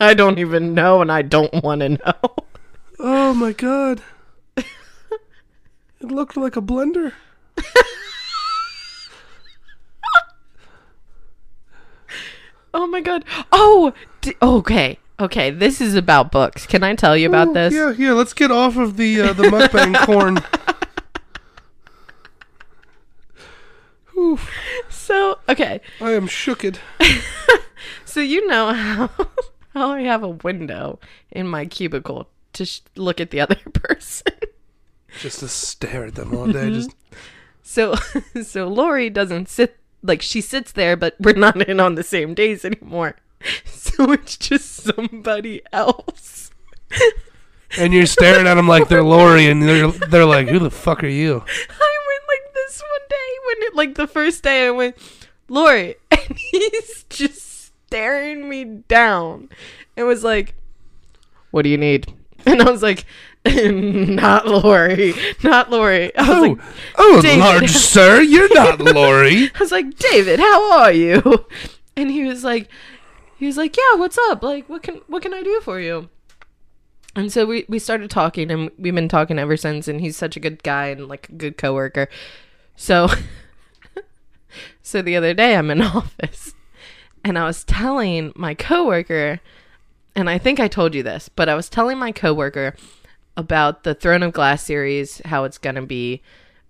I 0.00 0.14
don't 0.14 0.38
even 0.38 0.74
know, 0.74 1.00
and 1.00 1.10
I 1.10 1.22
don't 1.22 1.62
want 1.62 1.80
to 1.80 1.88
know. 1.90 2.34
Oh 2.98 3.32
my 3.34 3.52
god. 3.52 4.02
It 4.56 4.66
looked 6.10 6.36
like 6.36 6.56
a 6.56 6.60
blender. 6.62 7.12
Oh 12.74 12.86
my 12.88 13.00
god. 13.00 13.24
Oh, 13.52 13.92
d- 14.20 14.34
okay. 14.42 14.98
Okay, 15.20 15.50
this 15.50 15.80
is 15.80 15.94
about 15.94 16.32
books. 16.32 16.66
Can 16.66 16.82
I 16.82 16.94
tell 16.96 17.16
you 17.16 17.28
about 17.28 17.48
Ooh, 17.48 17.54
this? 17.54 17.72
Yeah, 17.72 17.92
yeah. 17.96 18.12
Let's 18.12 18.32
get 18.34 18.50
off 18.50 18.76
of 18.76 18.96
the 18.96 19.20
uh, 19.20 19.32
the 19.32 19.44
mukbang 19.44 19.94
corn. 20.06 20.38
Oof, 24.16 24.50
So, 24.88 25.38
okay. 25.48 25.80
I 26.00 26.12
am 26.12 26.26
shooked. 26.26 26.80
So 28.04 28.20
you 28.20 28.46
know 28.46 28.72
how 28.72 29.10
how 29.74 29.90
I 29.90 30.02
have 30.02 30.22
a 30.22 30.28
window 30.28 31.00
in 31.32 31.48
my 31.48 31.66
cubicle 31.66 32.28
to 32.52 32.64
sh- 32.64 32.80
look 32.94 33.20
at 33.20 33.30
the 33.32 33.40
other 33.40 33.56
person. 33.72 34.32
Just 35.20 35.40
to 35.40 35.48
stare 35.48 36.04
at 36.06 36.14
them 36.14 36.32
all 36.34 36.46
day. 36.46 36.70
Mm-hmm. 36.70 36.74
Just 36.74 36.94
So 37.62 37.94
so 38.44 38.68
Lori 38.68 39.10
doesn't 39.10 39.48
sit 39.48 39.76
like 40.04 40.22
she 40.22 40.40
sits 40.40 40.70
there, 40.70 40.96
but 40.96 41.16
we're 41.18 41.34
not 41.34 41.60
in 41.68 41.80
on 41.80 41.96
the 41.96 42.04
same 42.04 42.34
days 42.34 42.64
anymore. 42.64 43.16
So 43.66 44.10
it's 44.10 44.36
just 44.36 44.72
somebody 44.74 45.60
else. 45.72 46.50
and 47.78 47.92
you're 47.92 48.06
staring 48.06 48.46
at 48.46 48.54
them 48.54 48.66
like 48.66 48.88
they're 48.88 49.04
Lori, 49.04 49.46
and 49.46 49.62
they're 49.62 49.88
they're 49.90 50.24
like, 50.24 50.48
"Who 50.48 50.58
the 50.58 50.70
fuck 50.70 51.04
are 51.04 51.08
you?" 51.08 51.34
I 51.34 51.98
went 52.08 52.24
like 52.26 52.54
this 52.54 52.80
one 52.80 53.08
day 53.08 53.38
when 53.46 53.68
it 53.68 53.74
like 53.74 53.94
the 53.94 54.06
first 54.08 54.42
day 54.42 54.66
I 54.66 54.70
went, 54.70 54.96
Lori, 55.48 55.96
and 56.10 56.38
he's 56.38 57.04
just 57.08 57.72
staring 57.86 58.48
me 58.48 58.64
down. 58.64 59.48
It 59.96 60.04
was 60.04 60.24
like, 60.24 60.54
What 61.50 61.62
do 61.62 61.68
you 61.68 61.78
need? 61.78 62.12
And 62.46 62.60
I 62.60 62.70
was 62.70 62.82
like, 62.82 63.06
Not 63.64 64.46
Lori, 64.46 65.12
not 65.42 65.70
Lori. 65.70 66.16
I 66.16 66.22
was 66.28 66.38
Oh, 66.38 66.40
like, 66.42 66.58
oh, 66.96 67.20
David. 67.22 67.40
large 67.44 67.70
sir, 67.70 68.22
you're 68.22 68.52
not 68.54 68.80
Lori. 68.80 69.50
I 69.54 69.58
was 69.60 69.70
like, 69.70 69.96
David, 69.98 70.40
how 70.40 70.80
are 70.80 70.92
you? 70.92 71.44
And 71.96 72.10
he 72.10 72.24
was 72.24 72.42
like, 72.42 72.68
he 73.36 73.44
was 73.46 73.58
like, 73.58 73.76
yeah, 73.76 73.96
what's 73.96 74.16
up? 74.30 74.42
Like, 74.42 74.68
what 74.68 74.82
can 74.82 75.02
what 75.08 75.22
can 75.22 75.34
I 75.34 75.42
do 75.42 75.60
for 75.62 75.78
you? 75.78 76.08
And 77.14 77.30
so 77.30 77.44
we 77.44 77.66
we 77.68 77.78
started 77.78 78.10
talking, 78.10 78.50
and 78.50 78.70
we've 78.78 78.94
been 78.94 79.08
talking 79.08 79.38
ever 79.38 79.56
since. 79.58 79.88
And 79.88 80.00
he's 80.00 80.16
such 80.16 80.36
a 80.36 80.40
good 80.40 80.62
guy 80.62 80.86
and 80.86 81.06
like 81.06 81.28
a 81.28 81.32
good 81.32 81.58
coworker. 81.58 82.08
So, 82.76 83.08
so 84.82 85.02
the 85.02 85.16
other 85.16 85.34
day 85.34 85.54
I'm 85.54 85.70
in 85.70 85.82
office, 85.82 86.54
and 87.22 87.38
I 87.38 87.44
was 87.44 87.62
telling 87.62 88.32
my 88.34 88.54
coworker, 88.54 89.40
and 90.16 90.30
I 90.30 90.38
think 90.38 90.58
I 90.60 90.66
told 90.68 90.94
you 90.94 91.02
this, 91.02 91.28
but 91.28 91.48
I 91.48 91.54
was 91.54 91.68
telling 91.68 91.98
my 91.98 92.10
coworker 92.10 92.74
about 93.36 93.84
the 93.84 93.94
Throne 93.94 94.22
of 94.22 94.32
Glass 94.32 94.62
series, 94.62 95.20
how 95.24 95.44
it's 95.44 95.58
gonna 95.58 95.82
be 95.82 96.22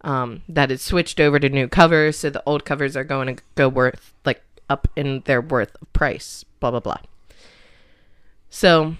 um, 0.04 0.42
that 0.48 0.70
it's 0.70 0.84
switched 0.84 1.18
over 1.18 1.40
to 1.40 1.48
new 1.48 1.66
covers, 1.66 2.18
so 2.18 2.30
the 2.30 2.42
old 2.46 2.64
covers 2.64 2.96
are 2.96 3.04
going 3.04 3.34
to 3.34 3.42
go 3.54 3.68
worth 3.68 4.12
like 4.24 4.42
up 4.68 4.86
in 4.94 5.22
their 5.24 5.40
worth 5.40 5.74
of 5.80 5.92
price, 5.92 6.44
blah 6.60 6.70
blah 6.70 6.80
blah. 6.80 6.98
So 8.50 8.96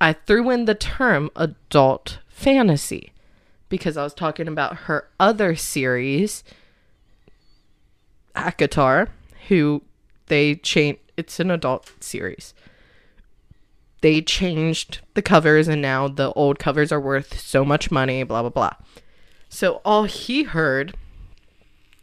I 0.00 0.14
threw 0.14 0.50
in 0.50 0.64
the 0.64 0.74
term 0.74 1.30
adult 1.36 2.18
fantasy 2.28 3.12
because 3.68 3.96
I 3.96 4.02
was 4.02 4.14
talking 4.14 4.48
about 4.48 4.76
her 4.86 5.08
other 5.20 5.54
series, 5.54 6.42
ACOTAR, 8.34 9.08
who 9.48 9.82
they 10.26 10.54
changed. 10.56 11.00
It's 11.16 11.40
an 11.40 11.50
adult 11.50 11.92
series. 12.00 12.54
They 14.00 14.22
changed 14.22 15.00
the 15.14 15.22
covers, 15.22 15.68
and 15.68 15.82
now 15.82 16.08
the 16.08 16.32
old 16.32 16.58
covers 16.58 16.92
are 16.92 17.00
worth 17.00 17.38
so 17.40 17.64
much 17.64 17.90
money. 17.90 18.22
Blah 18.22 18.42
blah 18.42 18.50
blah. 18.50 18.72
So 19.48 19.80
all 19.84 20.04
he 20.04 20.44
heard, 20.44 20.94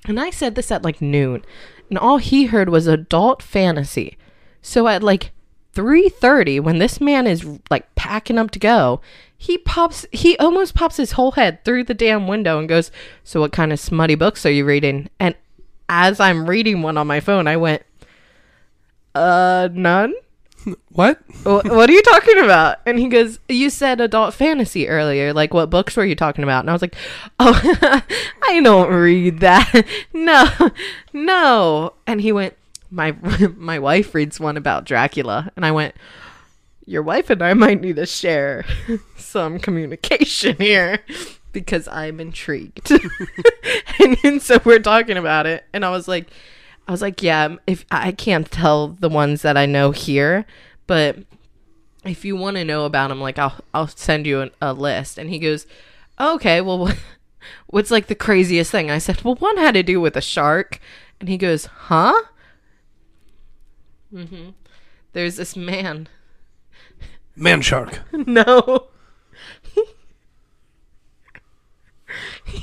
and 0.05 0.19
I 0.19 0.29
said 0.29 0.55
this 0.55 0.71
at 0.71 0.83
like 0.83 1.01
noon, 1.01 1.45
and 1.89 1.97
all 1.97 2.17
he 2.17 2.45
heard 2.45 2.69
was 2.69 2.87
adult 2.87 3.41
fantasy. 3.41 4.17
So 4.61 4.87
at 4.87 5.03
like 5.03 5.31
3:30 5.73 6.59
when 6.59 6.79
this 6.79 6.99
man 6.99 7.27
is 7.27 7.45
like 7.69 7.93
packing 7.95 8.37
up 8.37 8.51
to 8.51 8.59
go, 8.59 9.01
he 9.37 9.57
pops 9.57 10.05
he 10.11 10.37
almost 10.37 10.73
pops 10.73 10.97
his 10.97 11.13
whole 11.13 11.31
head 11.31 11.63
through 11.63 11.83
the 11.83 11.93
damn 11.93 12.27
window 12.27 12.57
and 12.57 12.67
goes, 12.67 12.91
"So 13.23 13.41
what 13.41 13.51
kind 13.51 13.71
of 13.71 13.79
smutty 13.79 14.15
books 14.15 14.45
are 14.45 14.51
you 14.51 14.65
reading?" 14.65 15.09
And 15.19 15.35
as 15.87 16.19
I'm 16.19 16.49
reading 16.49 16.81
one 16.81 16.97
on 16.97 17.07
my 17.07 17.19
phone, 17.19 17.47
I 17.47 17.57
went, 17.57 17.83
"Uh, 19.13 19.69
none." 19.71 20.13
What? 20.89 21.21
What 21.43 21.89
are 21.89 21.93
you 21.93 22.01
talking 22.01 22.39
about? 22.39 22.77
And 22.85 22.97
he 22.97 23.07
goes, 23.07 23.39
You 23.49 23.69
said 23.69 24.01
adult 24.01 24.33
fantasy 24.33 24.87
earlier. 24.87 25.33
Like, 25.33 25.53
what 25.53 25.69
books 25.69 25.95
were 25.97 26.05
you 26.05 26.15
talking 26.15 26.43
about? 26.43 26.61
And 26.61 26.69
I 26.69 26.73
was 26.73 26.81
like, 26.81 26.95
Oh, 27.39 27.59
I 28.43 28.61
don't 28.61 28.91
read 28.91 29.39
that. 29.41 29.85
No, 30.13 30.49
no. 31.13 31.93
And 32.07 32.21
he 32.21 32.31
went, 32.31 32.55
My 32.89 33.11
my 33.55 33.79
wife 33.79 34.15
reads 34.15 34.39
one 34.39 34.57
about 34.57 34.85
Dracula. 34.85 35.51
And 35.55 35.65
I 35.65 35.71
went, 35.71 35.95
Your 36.85 37.03
wife 37.03 37.29
and 37.29 37.41
I 37.41 37.53
might 37.53 37.81
need 37.81 37.97
to 37.97 38.05
share 38.05 38.65
some 39.17 39.59
communication 39.59 40.55
here 40.57 40.99
because 41.51 41.87
I'm 41.87 42.19
intrigued. 42.19 42.91
and, 43.99 44.17
and 44.23 44.41
so 44.41 44.59
we're 44.63 44.79
talking 44.79 45.17
about 45.17 45.45
it. 45.45 45.65
And 45.73 45.85
I 45.85 45.89
was 45.89 46.07
like, 46.07 46.27
I 46.87 46.91
was 46.91 47.01
like, 47.01 47.23
yeah, 47.23 47.55
if 47.65 47.85
I 47.91 48.11
can't 48.11 48.49
tell 48.51 48.89
the 48.89 49.09
ones 49.09 49.41
that 49.41 49.57
I 49.57 49.65
know 49.65 49.91
here, 49.91 50.45
but 50.85 51.17
if 52.03 52.23
you 52.23 52.35
want 52.35 52.57
to 52.57 52.65
know 52.65 52.85
about 52.85 53.07
them, 53.07 53.19
like 53.19 53.39
I'll 53.39 53.55
I'll 53.73 53.87
send 53.87 54.27
you 54.27 54.41
an, 54.41 54.51
a 54.61 54.73
list. 54.73 55.17
And 55.17 55.29
he 55.29 55.39
goes, 55.39 55.65
okay, 56.19 56.61
well, 56.61 56.91
what's 57.67 57.91
like 57.91 58.07
the 58.07 58.15
craziest 58.15 58.71
thing? 58.71 58.91
I 58.91 58.99
said, 58.99 59.23
well, 59.23 59.35
one 59.35 59.57
had 59.57 59.73
to 59.73 59.83
do 59.83 59.99
with 59.99 60.15
a 60.15 60.21
shark, 60.21 60.79
and 61.19 61.27
he 61.29 61.37
goes, 61.37 61.65
huh? 61.65 62.13
hmm 64.11 64.49
There's 65.13 65.37
this 65.37 65.55
man. 65.55 66.07
Man 67.35 67.61
shark. 67.61 68.01
no. 68.13 68.87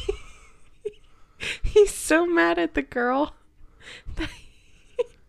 He's 1.63 1.93
so 1.93 2.25
mad 2.27 2.59
at 2.59 2.75
the 2.75 2.83
girl 2.83 3.35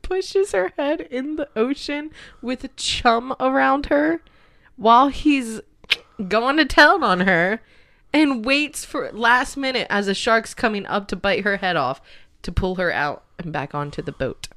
pushes 0.04 0.52
her 0.52 0.72
head 0.78 1.02
in 1.02 1.38
the 1.38 1.50
ocean 1.56 2.12
with 2.42 2.76
chum 2.76 3.36
around 3.40 3.88
her 3.88 4.22
while 4.76 5.08
he's 5.08 5.60
going 6.28 6.58
to 6.58 6.66
town 6.66 7.04
on 7.04 7.22
her 7.22 7.62
and 8.14 8.46
waits 8.46 8.86
for 8.86 9.12
last 9.12 9.58
minute 9.58 9.88
as 9.90 10.08
a 10.08 10.14
shark's 10.14 10.54
coming 10.54 10.86
up 10.86 11.08
to 11.08 11.16
bite 11.16 11.44
her 11.44 11.58
head 11.58 11.76
off 11.76 12.00
to 12.44 12.52
pull 12.52 12.76
her 12.76 12.92
out 12.92 13.24
and 13.40 13.52
back 13.52 13.74
onto 13.74 14.02
the 14.02 14.12
boat. 14.12 14.48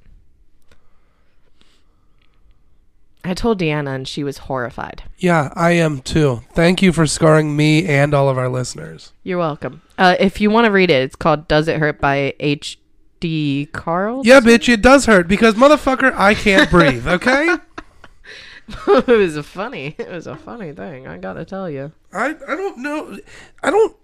I 3.24 3.34
told 3.34 3.58
Deanna 3.58 3.94
and 3.94 4.06
she 4.06 4.22
was 4.22 4.38
horrified. 4.38 5.02
Yeah, 5.18 5.52
I 5.56 5.72
am 5.72 6.00
too. 6.00 6.42
Thank 6.52 6.80
you 6.80 6.92
for 6.92 7.08
scarring 7.08 7.56
me 7.56 7.84
and 7.84 8.14
all 8.14 8.28
of 8.28 8.38
our 8.38 8.48
listeners. 8.48 9.12
You're 9.24 9.38
welcome. 9.38 9.82
Uh, 9.98 10.14
if 10.20 10.40
you 10.40 10.48
want 10.48 10.66
to 10.66 10.70
read 10.70 10.90
it, 10.90 11.02
it's 11.02 11.16
called 11.16 11.48
"Does 11.48 11.66
It 11.66 11.78
Hurt" 11.78 12.00
by 12.00 12.34
H. 12.38 12.78
D. 13.26 13.66
Carl. 13.72 14.22
Yeah, 14.24 14.38
bitch, 14.38 14.72
it 14.72 14.80
does 14.80 15.06
hurt 15.06 15.26
because 15.26 15.54
motherfucker, 15.54 16.14
I 16.14 16.32
can't 16.32 16.70
breathe. 16.70 17.08
Okay. 17.08 17.56
it 18.86 19.08
was 19.08 19.36
a 19.36 19.42
funny. 19.42 19.96
It 19.98 20.08
was 20.08 20.28
a 20.28 20.36
funny 20.36 20.72
thing. 20.72 21.08
I 21.08 21.18
gotta 21.18 21.44
tell 21.44 21.68
you. 21.68 21.90
I 22.12 22.26
I 22.26 22.54
don't 22.54 22.78
know. 22.78 23.18
I 23.64 23.70
don't. 23.70 23.96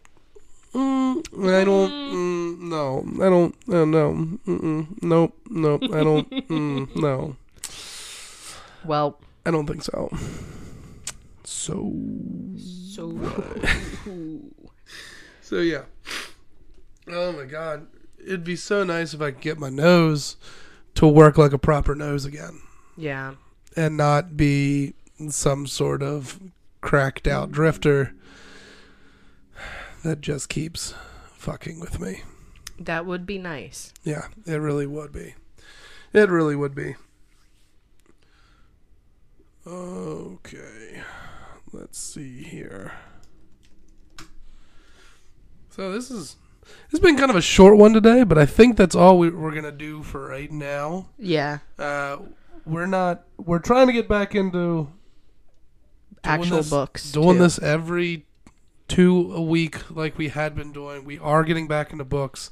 Mm, 0.74 1.54
I 1.54 1.62
don't. 1.62 1.92
Mm, 1.92 2.60
no, 2.62 3.24
I 3.24 3.30
don't. 3.30 3.54
Uh, 3.68 3.84
no. 3.84 4.38
Mm-mm, 4.44 5.02
nope. 5.02 5.38
Nope. 5.48 5.82
I 5.84 6.02
don't. 6.02 6.28
Mm, 6.48 6.96
no. 6.96 7.36
Well, 8.84 9.20
I 9.46 9.52
don't 9.52 9.68
think 9.68 9.84
so. 9.84 10.10
So. 11.44 11.92
so 12.58 13.12
So 15.42 15.58
yeah. 15.58 15.84
Oh 17.06 17.30
my 17.32 17.44
god, 17.44 17.86
it'd 18.24 18.44
be 18.44 18.56
so 18.56 18.84
nice 18.84 19.14
if 19.14 19.20
I 19.20 19.30
could 19.30 19.40
get 19.40 19.58
my 19.58 19.70
nose 19.70 20.36
to 20.94 21.06
work 21.06 21.38
like 21.38 21.52
a 21.52 21.58
proper 21.58 21.94
nose 21.94 22.24
again, 22.24 22.60
yeah, 22.96 23.34
and 23.76 23.96
not 23.96 24.36
be 24.36 24.94
some 25.28 25.66
sort 25.66 26.02
of 26.02 26.40
cracked 26.80 27.26
out 27.26 27.44
mm-hmm. 27.44 27.54
drifter 27.54 28.14
that 30.04 30.20
just 30.20 30.48
keeps 30.48 30.94
fucking 31.34 31.78
with 31.80 32.00
me. 32.00 32.22
that 32.78 33.06
would 33.06 33.24
be 33.24 33.38
nice. 33.38 33.92
Yeah, 34.02 34.26
it 34.46 34.56
really 34.56 34.86
would 34.86 35.12
be. 35.12 35.34
It 36.12 36.28
really 36.28 36.56
would 36.56 36.74
be. 36.74 36.96
Okay. 39.66 41.02
Let's 41.72 41.98
see 41.98 42.42
here. 42.42 42.92
So 45.70 45.90
this 45.90 46.10
is 46.10 46.36
has 46.90 47.00
been 47.00 47.16
kind 47.16 47.30
of 47.30 47.36
a 47.36 47.42
short 47.42 47.76
one 47.76 47.92
today, 47.92 48.22
but 48.24 48.38
I 48.38 48.46
think 48.46 48.76
that's 48.76 48.94
all 48.94 49.18
we, 49.18 49.30
we're 49.30 49.54
gonna 49.54 49.72
do 49.72 50.02
for 50.02 50.28
right 50.28 50.50
now. 50.50 51.08
Yeah, 51.18 51.58
Uh, 51.78 52.18
we're 52.66 52.86
not. 52.86 53.24
We're 53.38 53.58
trying 53.58 53.86
to 53.88 53.92
get 53.92 54.08
back 54.08 54.34
into 54.34 54.88
actual 56.24 56.58
this, 56.58 56.70
books. 56.70 57.10
Doing 57.12 57.36
too. 57.36 57.42
this 57.42 57.58
every 57.60 58.26
two 58.88 59.32
a 59.34 59.40
week, 59.42 59.90
like 59.90 60.18
we 60.18 60.28
had 60.28 60.54
been 60.54 60.72
doing. 60.72 61.04
We 61.04 61.18
are 61.18 61.44
getting 61.44 61.66
back 61.66 61.92
into 61.92 62.04
books. 62.04 62.50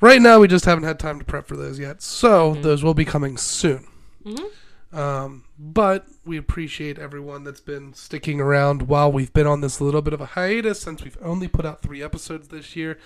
Right 0.00 0.22
now, 0.22 0.38
we 0.40 0.48
just 0.48 0.64
haven't 0.64 0.84
had 0.84 0.98
time 0.98 1.18
to 1.18 1.24
prep 1.24 1.46
for 1.46 1.56
those 1.56 1.78
yet, 1.78 2.00
so 2.02 2.52
Mm-hmm. 2.52 2.62
those 2.62 2.82
will 2.82 2.94
be 2.94 3.04
coming 3.04 3.36
soon. 3.36 3.86
Mhm. 4.24 4.46
Um, 4.92 5.44
but 5.56 6.06
we 6.24 6.36
appreciate 6.36 6.98
everyone 6.98 7.44
that's 7.44 7.60
been 7.60 7.94
sticking 7.94 8.40
around 8.40 8.82
while 8.88 9.10
we've 9.12 9.32
been 9.32 9.46
on 9.46 9.60
this 9.60 9.80
little 9.80 10.02
bit 10.02 10.12
of 10.12 10.20
a 10.20 10.26
hiatus 10.26 10.80
since 10.80 11.04
we've 11.04 11.18
only 11.22 11.46
put 11.46 11.64
out 11.64 11.80
three 11.80 12.02
episodes 12.02 12.48
this 12.48 12.74
year. 12.74 12.98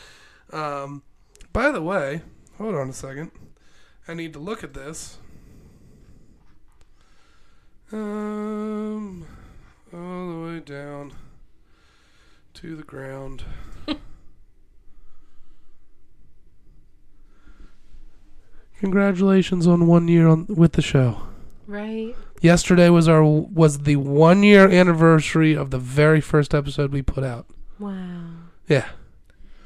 Um, 0.50 1.02
by 1.52 1.70
the 1.70 1.82
way, 1.82 2.22
hold 2.56 2.74
on 2.74 2.88
a 2.88 2.94
second. 2.94 3.32
I 4.08 4.14
need 4.14 4.32
to 4.32 4.38
look 4.38 4.64
at 4.64 4.72
this. 4.72 5.18
Um, 7.92 9.26
all 9.92 10.28
the 10.28 10.40
way 10.40 10.60
down 10.60 11.12
to 12.54 12.76
the 12.76 12.82
ground. 12.82 13.44
Congratulations 18.80 19.66
on 19.66 19.86
one 19.86 20.08
year 20.08 20.26
on 20.26 20.46
with 20.46 20.72
the 20.72 20.82
show. 20.82 21.20
Right. 21.66 22.14
Yesterday 22.40 22.88
was 22.90 23.08
our 23.08 23.24
was 23.24 23.80
the 23.80 23.96
one 23.96 24.42
year 24.42 24.68
anniversary 24.68 25.54
of 25.54 25.70
the 25.70 25.78
very 25.78 26.20
first 26.20 26.54
episode 26.54 26.92
we 26.92 27.02
put 27.02 27.24
out. 27.24 27.46
Wow. 27.78 28.24
Yeah. 28.68 28.88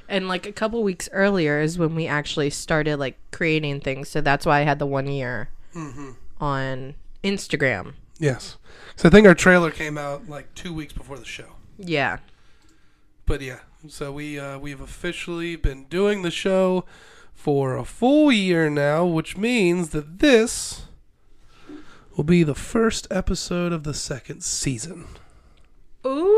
And 0.09 0.27
like 0.29 0.47
a 0.47 0.53
couple 0.53 0.83
weeks 0.83 1.09
earlier 1.13 1.61
is 1.61 1.79
when 1.79 1.95
we 1.95 2.07
actually 2.07 2.51
started 2.51 2.99
like 2.99 3.19
creating 3.31 3.81
things. 3.81 4.09
So 4.09 4.21
that's 4.21 4.47
why 4.47 4.61
I 4.61 4.63
had 4.63 4.79
the 4.79 4.87
one 4.87 5.07
year 5.09 5.51
Mm-hmm. 5.75 6.11
on 6.41 6.95
Instagram. 7.23 7.93
Yes. 8.19 8.57
So 8.97 9.09
I 9.09 9.13
think 9.13 9.27
our 9.27 9.35
trailer 9.35 9.71
came 9.71 9.99
out 9.99 10.29
like 10.29 10.55
two 10.55 10.73
weeks 10.73 10.93
before 10.93 11.19
the 11.19 11.25
show. 11.27 11.57
Yeah. 11.77 12.19
But 13.27 13.43
yeah, 13.43 13.59
so 13.87 14.11
we 14.13 14.39
uh, 14.41 14.59
we've 14.59 14.81
officially 14.81 15.55
been 15.57 15.85
doing 15.85 16.23
the 16.23 16.31
show 16.31 16.85
for 17.35 17.77
a 17.77 17.85
full 17.85 18.33
year 18.33 18.71
now, 18.71 19.05
which 19.05 19.37
means 19.37 19.91
that 19.91 20.19
this 20.21 20.87
will 22.19 22.25
be 22.25 22.43
the 22.43 22.55
first 22.55 23.07
episode 23.11 23.73
of 23.73 23.85
the 23.85 23.95
second 23.95 24.43
season. 24.43 25.07
Ooh. 26.07 26.35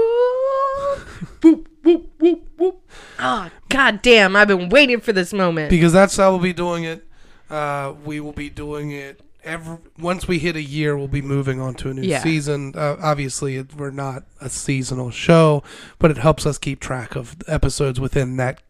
Whoop 1.42 1.68
whoop 1.82 2.10
whoop 2.18 2.48
whoop. 2.58 2.90
Oh, 3.18 3.50
god 3.70 4.02
damn. 4.02 4.36
I've 4.36 4.48
been 4.48 4.68
waiting 4.68 5.00
for 5.00 5.12
this 5.12 5.32
moment. 5.32 5.70
Because 5.70 5.92
that's 5.92 6.16
how 6.16 6.30
we'll 6.30 6.38
be 6.40 6.52
doing 6.52 6.84
it. 6.84 7.06
Uh, 7.48 7.94
we 8.04 8.20
will 8.20 8.32
be 8.32 8.50
doing 8.50 8.90
it 8.90 9.20
every 9.42 9.78
once 9.98 10.28
we 10.28 10.38
hit 10.38 10.56
a 10.56 10.62
year. 10.62 10.96
We'll 10.96 11.08
be 11.08 11.22
moving 11.22 11.60
on 11.60 11.74
to 11.76 11.90
a 11.90 11.94
new 11.94 12.02
Yeah. 12.02 12.22
season. 12.22 12.74
Uh, 12.76 12.96
obviously, 13.02 13.56
it, 13.56 13.74
we're 13.74 13.90
not 13.90 14.24
a 14.40 14.50
seasonal 14.50 15.10
show, 15.10 15.62
but 15.98 16.10
it 16.10 16.18
helps 16.18 16.44
us 16.46 16.58
keep 16.58 16.80
track 16.80 17.16
of 17.16 17.36
episodes 17.46 17.98
within 17.98 18.36
that 18.36 18.60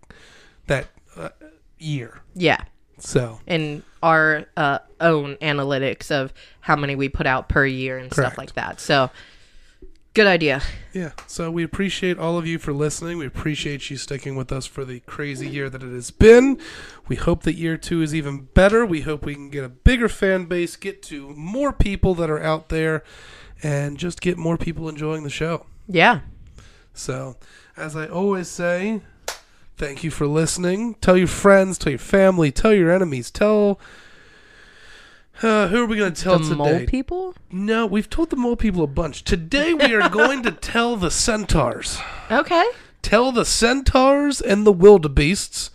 that 0.69 0.87
uh, 1.17 1.31
year. 1.79 2.21
yeah. 2.35 2.65
So 3.01 3.41
And 3.47 3.83
our 4.03 4.47
uh, 4.57 4.79
own 5.01 5.37
analytics 5.37 6.11
of 6.11 6.33
how 6.61 6.77
many 6.77 6.95
we 6.95 7.09
put 7.09 7.27
out 7.27 7.49
per 7.49 7.67
year 7.67 7.99
and 7.99 8.11
Correct. 8.11 8.33
stuff 8.33 8.39
like 8.39 8.55
that. 8.55 8.81
So, 8.81 9.11
good 10.15 10.27
idea. 10.27 10.61
yeah, 10.93 11.13
so 11.27 11.51
we 11.51 11.63
appreciate 11.63 12.19
all 12.19 12.37
of 12.39 12.47
you 12.47 12.59
for 12.59 12.73
listening. 12.73 13.19
We 13.19 13.27
appreciate 13.27 13.91
you 13.91 13.97
sticking 13.97 14.37
with 14.37 14.51
us 14.53 14.67
for 14.67 14.85
the 14.85 15.01
crazy 15.01 15.49
year 15.49 15.69
that 15.71 15.83
it 15.83 15.93
has 15.93 16.11
been. 16.11 16.59
We 17.09 17.17
hope 17.17 17.43
that 17.45 17.55
year 17.55 17.77
two 17.77 18.03
is 18.03 18.15
even 18.15 18.49
better. 18.55 18.85
We 18.87 19.03
hope 19.03 19.25
we 19.25 19.35
can 19.35 19.51
get 19.51 19.65
a 19.65 19.69
bigger 19.69 20.09
fan 20.09 20.47
base, 20.47 20.77
get 20.77 21.03
to 21.05 21.31
more 21.37 21.73
people 21.73 22.15
that 22.17 22.29
are 22.31 22.43
out 22.43 22.69
there, 22.71 23.03
and 23.63 23.99
just 23.99 24.21
get 24.21 24.37
more 24.39 24.57
people 24.57 24.89
enjoying 24.89 25.23
the 25.25 25.31
show. 25.31 25.67
Yeah. 25.87 26.21
So, 26.95 27.37
as 27.77 27.95
I 27.97 28.07
always 28.07 28.49
say, 28.49 29.01
thank 29.81 30.05
you 30.05 30.11
for 30.11 30.27
listening. 30.27 30.95
Tell 31.01 31.17
your 31.17 31.27
friends, 31.27 31.79
tell 31.79 31.91
your 31.91 31.99
family, 31.99 32.53
tell 32.53 32.73
your 32.75 32.91
enemies, 32.93 33.31
tell. 33.31 33.81
Uh, 35.43 35.69
who 35.69 35.83
are 35.83 35.87
we 35.87 35.97
going 35.97 36.13
to 36.13 36.23
tell 36.23 36.39
the 36.39 36.45
today? 36.45 36.55
mole 36.57 36.87
people? 36.87 37.35
No, 37.51 37.87
we've 37.87 38.11
told 38.11 38.29
the 38.29 38.37
mole 38.37 38.57
people 38.57 38.83
a 38.85 38.87
bunch. 38.87 39.25
Today 39.25 39.73
we 39.73 39.95
are 39.95 40.11
going 40.11 40.43
to 40.43 40.51
tell 40.73 40.97
the 40.97 41.11
centaurs. 41.11 41.99
Okay. 42.31 42.65
Tell 43.01 43.33
the 43.33 43.47
centaurs 43.47 44.43
and 44.43 44.67
the 44.67 44.73
wildebeests, 44.73 45.71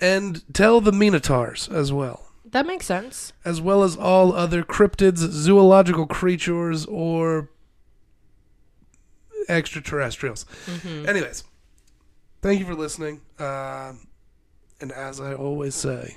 and 0.00 0.42
tell 0.54 0.80
the 0.80 0.92
minotaurs 0.92 1.68
as 1.68 1.92
well, 1.92 2.30
That 2.50 2.66
makes 2.66 2.86
sense. 2.86 3.34
as 3.44 3.60
well 3.60 3.82
as 3.82 3.94
all 3.94 4.32
other 4.32 4.62
cryptids, 4.62 5.18
zoological 5.18 6.06
creatures, 6.06 6.86
or 6.86 7.50
extraterrestrials. 9.50 10.46
Anyways, 11.06 11.44
thank 12.40 12.60
you 12.60 12.66
for 12.66 12.74
listening. 12.74 13.20
Uh, 13.38 13.94
and 14.80 14.92
as 14.92 15.20
I 15.20 15.34
always 15.34 15.74
say, 15.74 16.16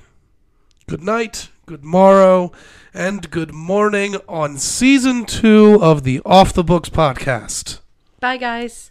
good 0.88 1.02
night, 1.02 1.50
good 1.66 1.84
morrow, 1.84 2.52
and 2.94 3.30
good 3.32 3.54
morning 3.54 4.16
on 4.28 4.58
season 4.58 5.26
two 5.26 5.80
of 5.82 6.04
the 6.04 6.22
Off 6.26 6.54
the 6.54 6.64
Books 6.64 6.90
podcast. 6.90 7.80
Bye, 8.20 8.38
guys. 8.38 8.91